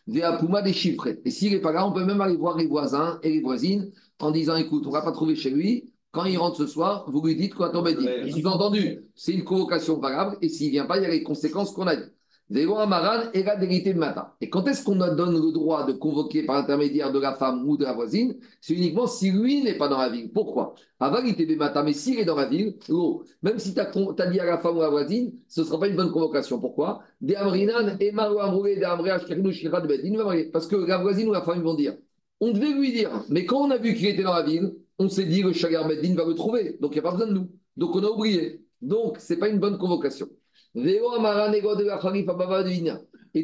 [0.07, 1.09] Puma des chiffres.
[1.25, 3.91] Et s'il n'est pas là, on peut même aller voir les voisins et les voisines
[4.19, 5.93] en disant écoute, on ne va pas trouver chez lui.
[6.11, 8.07] Quand il rentre ce soir, vous lui dites quoi tombe dit.
[8.27, 11.23] Il entendu, c'est une convocation valable et s'il ne vient pas, il y a les
[11.23, 12.11] conséquences qu'on a dit.
[12.55, 12.67] Et
[13.95, 14.33] matin.
[14.41, 17.77] Et quand est-ce qu'on donne le droit de convoquer par l'intermédiaire de la femme ou
[17.77, 18.37] de la voisine?
[18.61, 20.31] C'est uniquement si lui n'est pas dans la ville.
[20.33, 20.75] Pourquoi?
[21.01, 22.77] De matin, mais s'il est dans la ville,
[23.43, 25.81] même si tu as, dit à la femme ou à la voisine, ce ne sera
[25.81, 26.61] pas une bonne convocation.
[26.61, 27.03] Pourquoi?
[30.53, 31.95] Parce que la voisine ou la femme vont dire
[32.43, 35.09] on devait lui dire, mais quand on a vu qu'il était dans la ville, on
[35.09, 37.35] s'est dit le Chagar Beddin va le trouver, donc il n'y a pas besoin de
[37.35, 37.49] nous.
[37.77, 38.65] Donc on a oublié.
[38.81, 40.29] Donc ce n'est pas une bonne convocation.
[40.75, 41.01] Et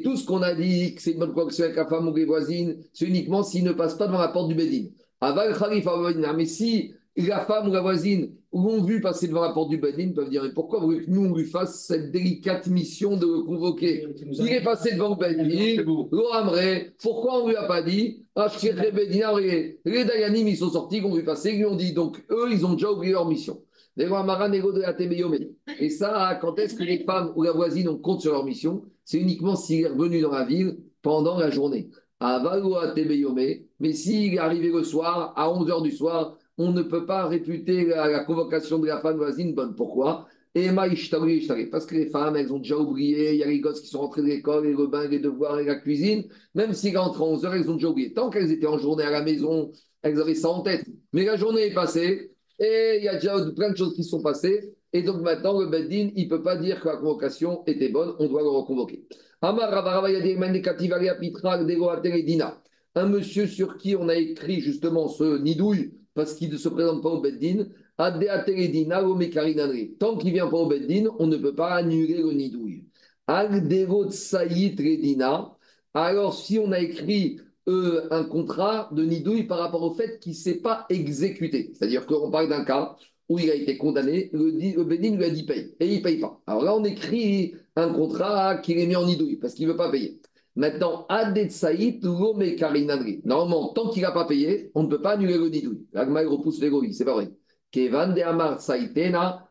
[0.03, 2.25] tout ce qu'on a dit, que c'est une bonne convocation avec la femme ou les
[2.25, 4.89] voisines, c'est uniquement s'il ne passe pas devant la porte du Bedin.
[5.21, 10.13] Mais si la femme ou la voisine l'ont vu passer devant la porte du Bedin,
[10.15, 14.07] peuvent dire pourquoi vous voulez que nous on lui fasse cette délicate mission de convoquer?
[14.39, 15.83] Il est passé devant le Bedin,
[17.03, 18.23] pourquoi on ne lui a pas dit?
[19.85, 21.93] Les Dayanim ils sont sortis, ils ont vu passer, ils lui ont dit.
[21.93, 23.61] Donc eux ils ont déjà oublié leur mission.
[25.81, 28.85] Et ça, quand est-ce que les femmes ou la voisine ont compte sur leur mission?
[29.05, 31.91] C'est uniquement s'il est revenu dans la ville pendant la journée.
[33.81, 37.87] Mais s'il est arrivé le soir, à 11h du soir, on ne peut pas réputer
[37.87, 39.75] la, convocation de la femme voisine bonne.
[39.75, 40.27] Pourquoi?
[40.55, 44.01] Parce que les femmes, elles ont déjà oublié, il y a les gosses qui sont
[44.01, 46.25] rentrés de l'école, les bain, les devoirs et la cuisine.
[46.55, 48.13] Même s'ils rentrent à 11h, elles ont déjà oublié.
[48.13, 49.71] Tant qu'elles étaient en journée à la maison,
[50.03, 50.85] elles avaient ça en tête.
[51.13, 54.23] Mais la journée est passée, et il y a déjà plein de choses qui sont
[54.23, 54.75] passées.
[54.93, 58.15] Et donc maintenant, le Beddin, il ne peut pas dire que la convocation était bonne,
[58.19, 59.07] on doit le reconvoquer.
[62.95, 67.03] Un monsieur sur qui on a écrit justement ce nidouille parce qu'il ne se présente
[67.03, 68.19] pas au Beddin, tant
[70.17, 72.87] qu'il ne vient pas au Beddin, on ne peut pas annuler le nidouille.
[75.95, 80.33] Alors si on a écrit euh, un contrat de nidouille par rapport au fait qu'il
[80.33, 81.71] ne s'est pas exécuté.
[81.75, 82.97] C'est-à-dire qu'on parle d'un cas
[83.29, 86.03] où il a été condamné, le, le Bénin lui a dit paye, et il ne
[86.03, 86.41] paye pas.
[86.47, 89.77] Alors là, on écrit un contrat qu'il est mis en nidouille parce qu'il ne veut
[89.77, 90.21] pas payer.
[90.57, 95.49] Maintenant, Adet Saïd, Normalement, tant qu'il n'a pas payé, on ne peut pas annuler le
[95.49, 95.87] nidouille.
[95.93, 97.31] L'agma, repousse l'égoïsme, c'est pas vrai.
[97.71, 99.49] Kevan de Amar Saïtena,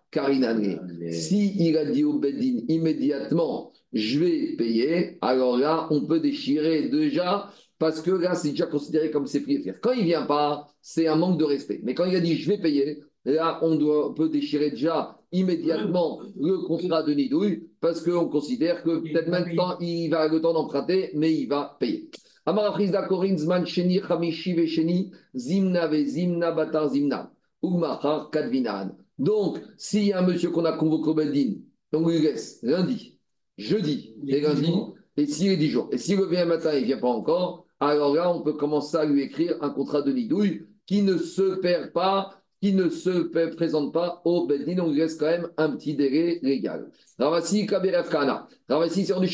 [1.12, 6.90] Si il a dit au Bedin immédiatement, je vais payer, alors là, on peut déchirer
[6.90, 11.08] déjà parce que là, c'est déjà considéré comme ses prix Quand il vient pas, c'est
[11.08, 11.80] un manque de respect.
[11.84, 16.22] Mais quand il a dit je vais payer, là, on, doit, peut déchirer déjà immédiatement
[16.40, 21.12] le contrat de Nidouille parce qu'on considère que peut-être maintenant il va le temps d'emprunter,
[21.14, 22.10] mais il va payer.
[29.20, 31.56] Donc, s'il y a un monsieur qu'on a convoqué au Bedin,
[31.92, 33.20] on lui laisse lundi,
[33.58, 34.72] jeudi et lundi,
[35.18, 35.90] et s'il est 10 jours.
[35.92, 38.98] Et s'il revient un matin il ne vient pas encore, alors là, on peut commencer
[38.98, 43.10] à lui écrire un contrat de nidouille qui ne se perd pas, qui ne se
[43.56, 44.80] présente pas au Beddin.
[44.80, 46.90] On laisse quand même un petit délai légal.
[47.20, 48.48] Ravasi Kaberef Kana.
[48.68, 49.28] Ravasi sur du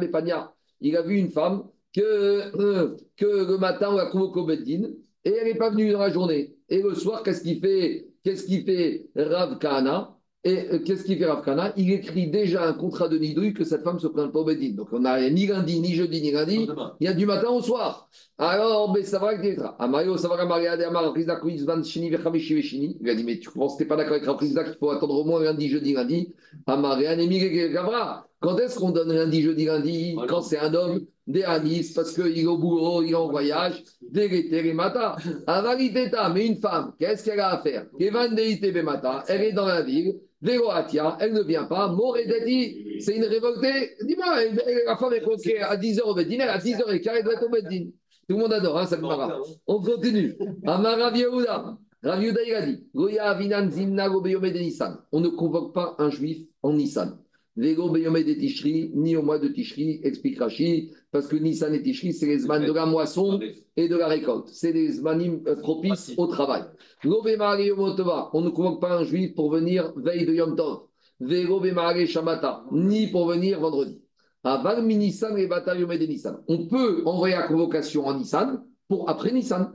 [0.00, 0.52] Bepania.
[0.80, 4.90] Il a vu une femme que, euh, que le matin, on l'a convoqué au Beddin
[5.24, 6.54] et elle n'est pas venue dans la journée.
[6.68, 8.08] Et le soir, qu'est-ce qu'il fait?
[8.22, 10.15] Qu'est-ce qu'il fait Rav Kana?
[10.44, 13.82] Et euh, qu'est-ce qu'il fait Rafkana Il écrit déjà un contrat de nidouille que cette
[13.82, 14.74] femme se prenne pas au Bedin.
[14.74, 16.68] Donc on n'a ni lundi, ni jeudi, ni lundi.
[17.00, 18.08] Il y a du matin au soir.
[18.38, 22.54] Alors, mais ça va avec Amario, ça va Maria de Amar, Rizda, Van, Shini, Vechamishi,
[22.54, 22.98] Vechini.
[23.00, 25.14] Il a dit, mais tu penses que tu pas d'accord avec Rafrizda qu'il faut attendre
[25.14, 26.34] au moins lundi, jeudi, lundi?
[26.66, 27.38] Amaria, Nemi,
[27.70, 28.28] Gavra.
[28.40, 30.16] Quand est-ce qu'on donne lundi, jeudi, lundi?
[30.28, 33.82] Quand c'est un homme des anis, parce qu'il est au boulot, il est en voyage,
[34.02, 35.16] des mata.
[35.46, 37.86] Avariteta, mais une femme, qu'est-ce qu'elle a à faire?
[37.98, 41.88] Elle est dans la ville, Véloatia, elle ne vient pas.
[41.88, 43.92] Moredeti, c'est une révoltée.
[44.02, 44.26] Dis-moi,
[44.84, 47.86] la femme est conquée à 10h au Beddin, à 10h15, elle doit être au Beddin.
[48.28, 49.40] Tout le monde adore, hein, ça me marre.
[49.66, 50.36] On continue.
[50.64, 51.78] Amara Yehuda.
[52.02, 54.98] Rav Yehuda, il a dit Goya Avinan Zimna Nissan.
[55.12, 57.18] On ne convoque pas un juif en Nissan.
[57.56, 61.82] Vego Beyome de Tishri, ni au mois de Tishri, explique Rashi, parce que Nissan et
[61.82, 63.40] Tishri, c'est les zman de la moisson
[63.76, 64.48] et de la récolte.
[64.48, 66.64] C'est des zmanim euh, propices au travail.
[67.04, 70.82] On ne convoque pas un juif pour venir veille de Yom Tov.
[71.18, 71.62] Vego
[72.06, 74.02] Shamata, ni pour venir vendredi.
[74.44, 74.62] On
[76.66, 79.72] peut envoyer la convocation en Nissan pour après Nissan.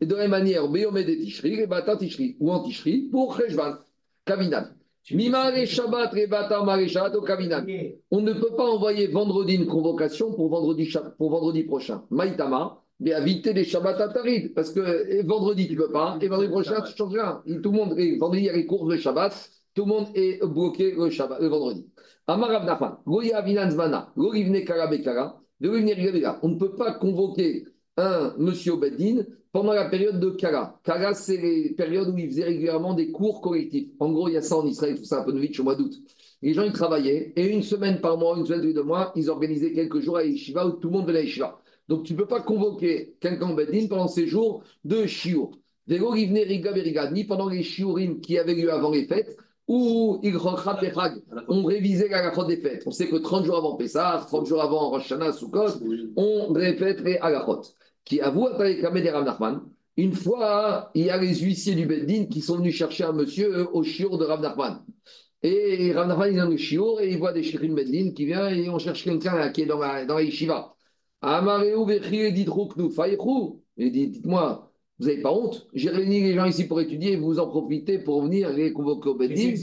[0.00, 3.36] Et de la même manière, Beyome de Tishri, et Bata Tishri, ou en Tishri, pour
[3.36, 3.76] Cheshvan,
[4.24, 4.68] Kavinan.
[8.10, 12.02] On ne peut pas envoyer vendredi une convocation pour vendredi, pour vendredi prochain.
[12.10, 14.52] Maïtama, mais éviter les Shabbat Atarid.
[14.52, 17.40] Parce que vendredi, tu ne peux pas, et vendredi prochain, tu ne changes rien.
[17.62, 19.32] Tout le monde, vendredi, il y a les cours de Shabbat,
[19.74, 21.86] tout le monde est bloqué le, Shabbat, le vendredi.
[22.28, 22.36] On
[26.48, 27.64] ne peut pas convoquer
[27.96, 30.80] un monsieur Beddin pendant la période de Kara.
[30.82, 33.90] Kara, c'est les périodes où ils faisaient régulièrement des cours collectifs.
[34.00, 35.94] En gros, il y a ça en Israël, tout ça vite au mois d'août.
[36.42, 39.12] Les gens, ils travaillaient et une semaine par mois, une semaine tous les deux mois,
[39.14, 41.60] ils organisaient quelques jours à Yeshiva où tout le monde venait à Yeshiva.
[41.86, 45.52] Donc, tu ne peux pas convoquer quelqu'un Beddin pendant ces jours de Shiur.
[45.88, 49.36] Ni pendant les Shiurim qui avaient lieu avant les fêtes,
[49.68, 50.20] ou
[51.48, 52.84] on révisait la des fêtes.
[52.86, 55.80] On sait que 30 jours avant Pessah, 30 jours avant Rosh Hashanah, Sukkot,
[56.16, 57.62] on répète les halachot
[58.04, 58.48] qui avoue.
[59.96, 63.66] Une fois, il y a les huissiers du Beddin qui sont venus chercher un monsieur
[63.72, 64.84] au chiour de Rav Nachman.
[65.42, 68.48] Et Rav Nachman, il vient au chiour et il voit des shirim Beddin qui vient
[68.48, 70.74] et on cherche quelqu'un qui est dans la, dans la yeshiva.
[73.78, 75.66] Il dit, dites-moi, vous n'avez pas honte?
[75.74, 79.14] J'ai réuni les gens ici pour étudier, vous en profitez pour venir les convoquer au
[79.14, 79.54] Beddin.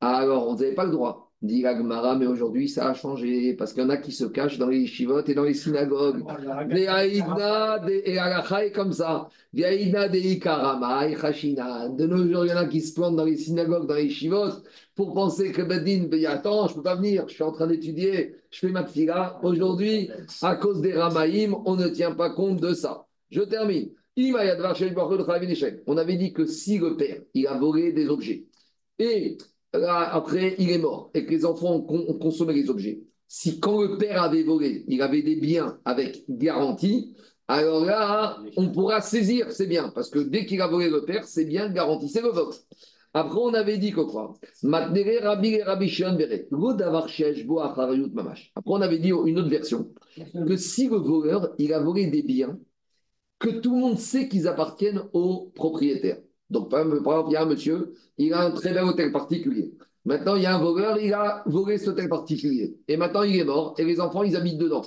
[0.00, 1.24] Alors, on n'avait pas le droit.
[1.42, 4.56] Dit Gmara, mais aujourd'hui ça a changé parce qu'il y en a qui se cachent
[4.56, 6.24] dans les chivotes et dans les synagogues.
[6.70, 9.28] Les Aïdna, et est comme ça.
[9.52, 13.16] Les Aïdna, des Ikarama, et De nos jours, il y en a qui se plantent
[13.16, 16.82] dans les synagogues, dans les chivotes, pour penser que Bedin, ben, attends, je ne peux
[16.82, 19.38] pas venir, je suis en train d'étudier, je fais ma fila.
[19.42, 20.08] Aujourd'hui,
[20.40, 23.06] à cause des Ramaïm, on ne tient pas compte de ça.
[23.30, 23.90] Je termine.
[25.86, 28.46] On avait dit que si le père, il a volé des objets,
[28.98, 29.38] et
[29.72, 33.02] après, il est mort et que les enfants ont, consommé les objets.
[33.26, 37.14] Si quand le père avait volé, il avait des biens avec garantie,
[37.48, 41.24] alors là, on pourra saisir ces biens, parce que dès qu'il a volé le père,
[41.24, 42.64] c'est bien garanti, c'est le vote.
[43.12, 44.34] Après, on avait dit quoi
[48.54, 49.92] Après, on avait dit une autre version,
[50.46, 52.58] que si le voleur, il a volé des biens,
[53.44, 56.18] que tout le monde sait qu'ils appartiennent au propriétaire.
[56.48, 59.74] Donc, par exemple, il y a un monsieur, il a un très bel hôtel particulier.
[60.06, 62.78] Maintenant, il y a un voleur, il a volé cet hôtel particulier.
[62.88, 64.82] Et maintenant, il est mort et les enfants, ils habitent dedans.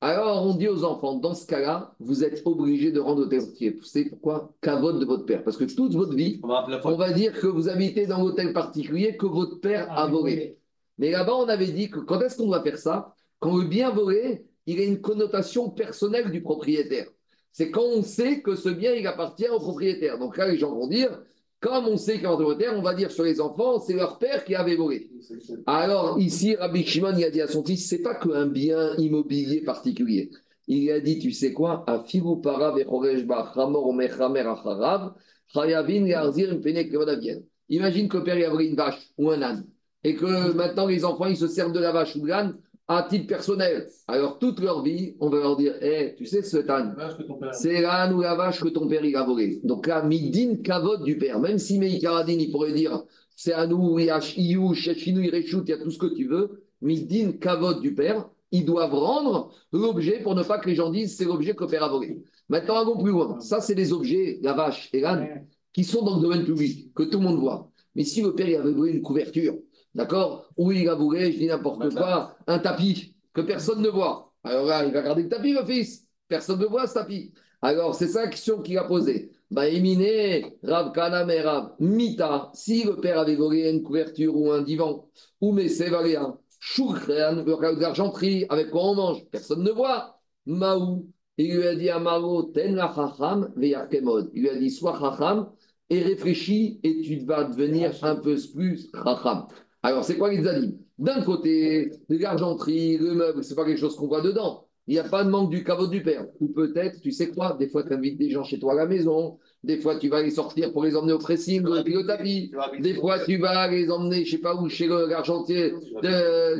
[0.00, 3.76] Alors, on dit aux enfants, dans ce cas-là, vous êtes obligés de rendre l'hôtel particulier.
[3.78, 5.44] Vous savez pourquoi Cavote de votre père.
[5.44, 9.26] Parce que toute votre vie, on va dire que vous habitez dans l'hôtel particulier que
[9.26, 10.58] votre père a volé.
[10.96, 13.14] Mais là-bas, on avait dit que quand est-ce qu'on doit faire ça?
[13.40, 17.06] Quand le bien volé, il a une connotation personnelle du propriétaire
[17.52, 20.18] c'est quand on sait que ce bien, il appartient au propriétaire.
[20.18, 21.20] Donc là, les gens vont dire,
[21.60, 24.54] comme on sait qu'il propriétaire, on va dire sur les enfants, c'est leur père qui
[24.54, 25.10] avait volé.
[25.66, 29.62] Alors ici, Rabbi Shimon, il a dit à son fils, c'est pas qu'un bien immobilier
[29.62, 30.30] particulier.
[30.68, 31.84] Il a dit, tu sais quoi,
[37.68, 39.66] Imagine que le père a volé une vache ou un âne,
[40.04, 42.56] et que maintenant les enfants, ils se servent de la vache ou de l'âne
[42.90, 43.88] à titre personnel.
[44.08, 46.96] Alors, toute leur vie, on va leur dire Hé, tu sais, ce âne,
[47.52, 49.60] c'est l'âne ou la vache que ton père il a volé.
[49.62, 51.38] Donc là, midin kavod du père.
[51.38, 53.04] Même si Meikaradin, il pourrait dire
[53.36, 56.64] c'est à nous, il y a Iou, il y a tout ce que tu veux.
[56.82, 61.16] Midin kavod du père, ils doivent rendre l'objet pour ne pas que les gens disent
[61.16, 62.24] c'est l'objet que le père a volé.
[62.48, 63.38] Maintenant, allons plus loin.
[63.38, 67.04] Ça, c'est des objets, la vache et l'âne, qui sont dans le domaine public, que
[67.04, 67.70] tout le monde voit.
[67.94, 69.54] Mais si le père il avait volé une couverture,
[69.94, 70.48] D'accord?
[70.56, 74.32] Ou il a voulu, je dis n'importe quoi, un tapis que personne ne voit.
[74.44, 76.06] Alors là, il va garder le tapis, le fils.
[76.28, 77.32] Personne ne voit ce tapis.
[77.62, 79.32] Alors, c'est ça la question qu'il a posée.
[79.50, 84.50] Bah, éminé, Rav Kana, mais Rav, Mita, si le père avait volé une couverture ou
[84.52, 85.08] un divan,
[85.40, 87.44] ou mais c'est valéa, Choukran,
[87.78, 90.20] l'argenterie, avec quoi on mange, personne ne voit.
[90.46, 94.30] Maou, il lui a dit à Maro, ten la chacham, veyarkemod.
[94.34, 95.50] Il lui a dit, sois chacham
[95.88, 99.46] et réfléchis et tu vas devenir un peu plus chacham.
[99.82, 104.08] Alors, c'est quoi les alim D'un côté, l'argenterie, le meuble, c'est pas quelque chose qu'on
[104.08, 104.66] voit dedans.
[104.86, 106.26] Il n'y a pas de manque du caveau du père.
[106.40, 108.86] Ou peut-être, tu sais quoi, des fois tu invites des gens chez toi à la
[108.86, 112.50] maison, des fois tu vas les sortir pour les emmener au pressing, au le tapis,
[112.80, 115.74] des fois tu vas les emmener, je sais pas où, chez l'argentier,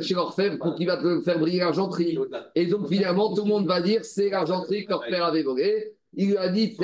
[0.01, 2.17] chez l'orfèvre, pour qu'il va te faire briller l'argenterie.
[2.55, 5.93] Et donc finalement, tout le monde va dire c'est l'argenterie que leur père avait volé.
[6.13, 6.75] Il lui a dit,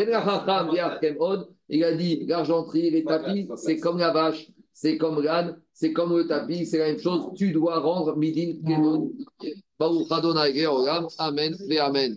[1.70, 4.48] il a dit l'argenterie, les tapis, c'est comme la vache,
[4.80, 7.32] c'est comme l'âne, c'est comme le tapis, c'est la même chose.
[7.36, 8.54] Tu dois rendre midin
[11.18, 12.16] Amen et Amen.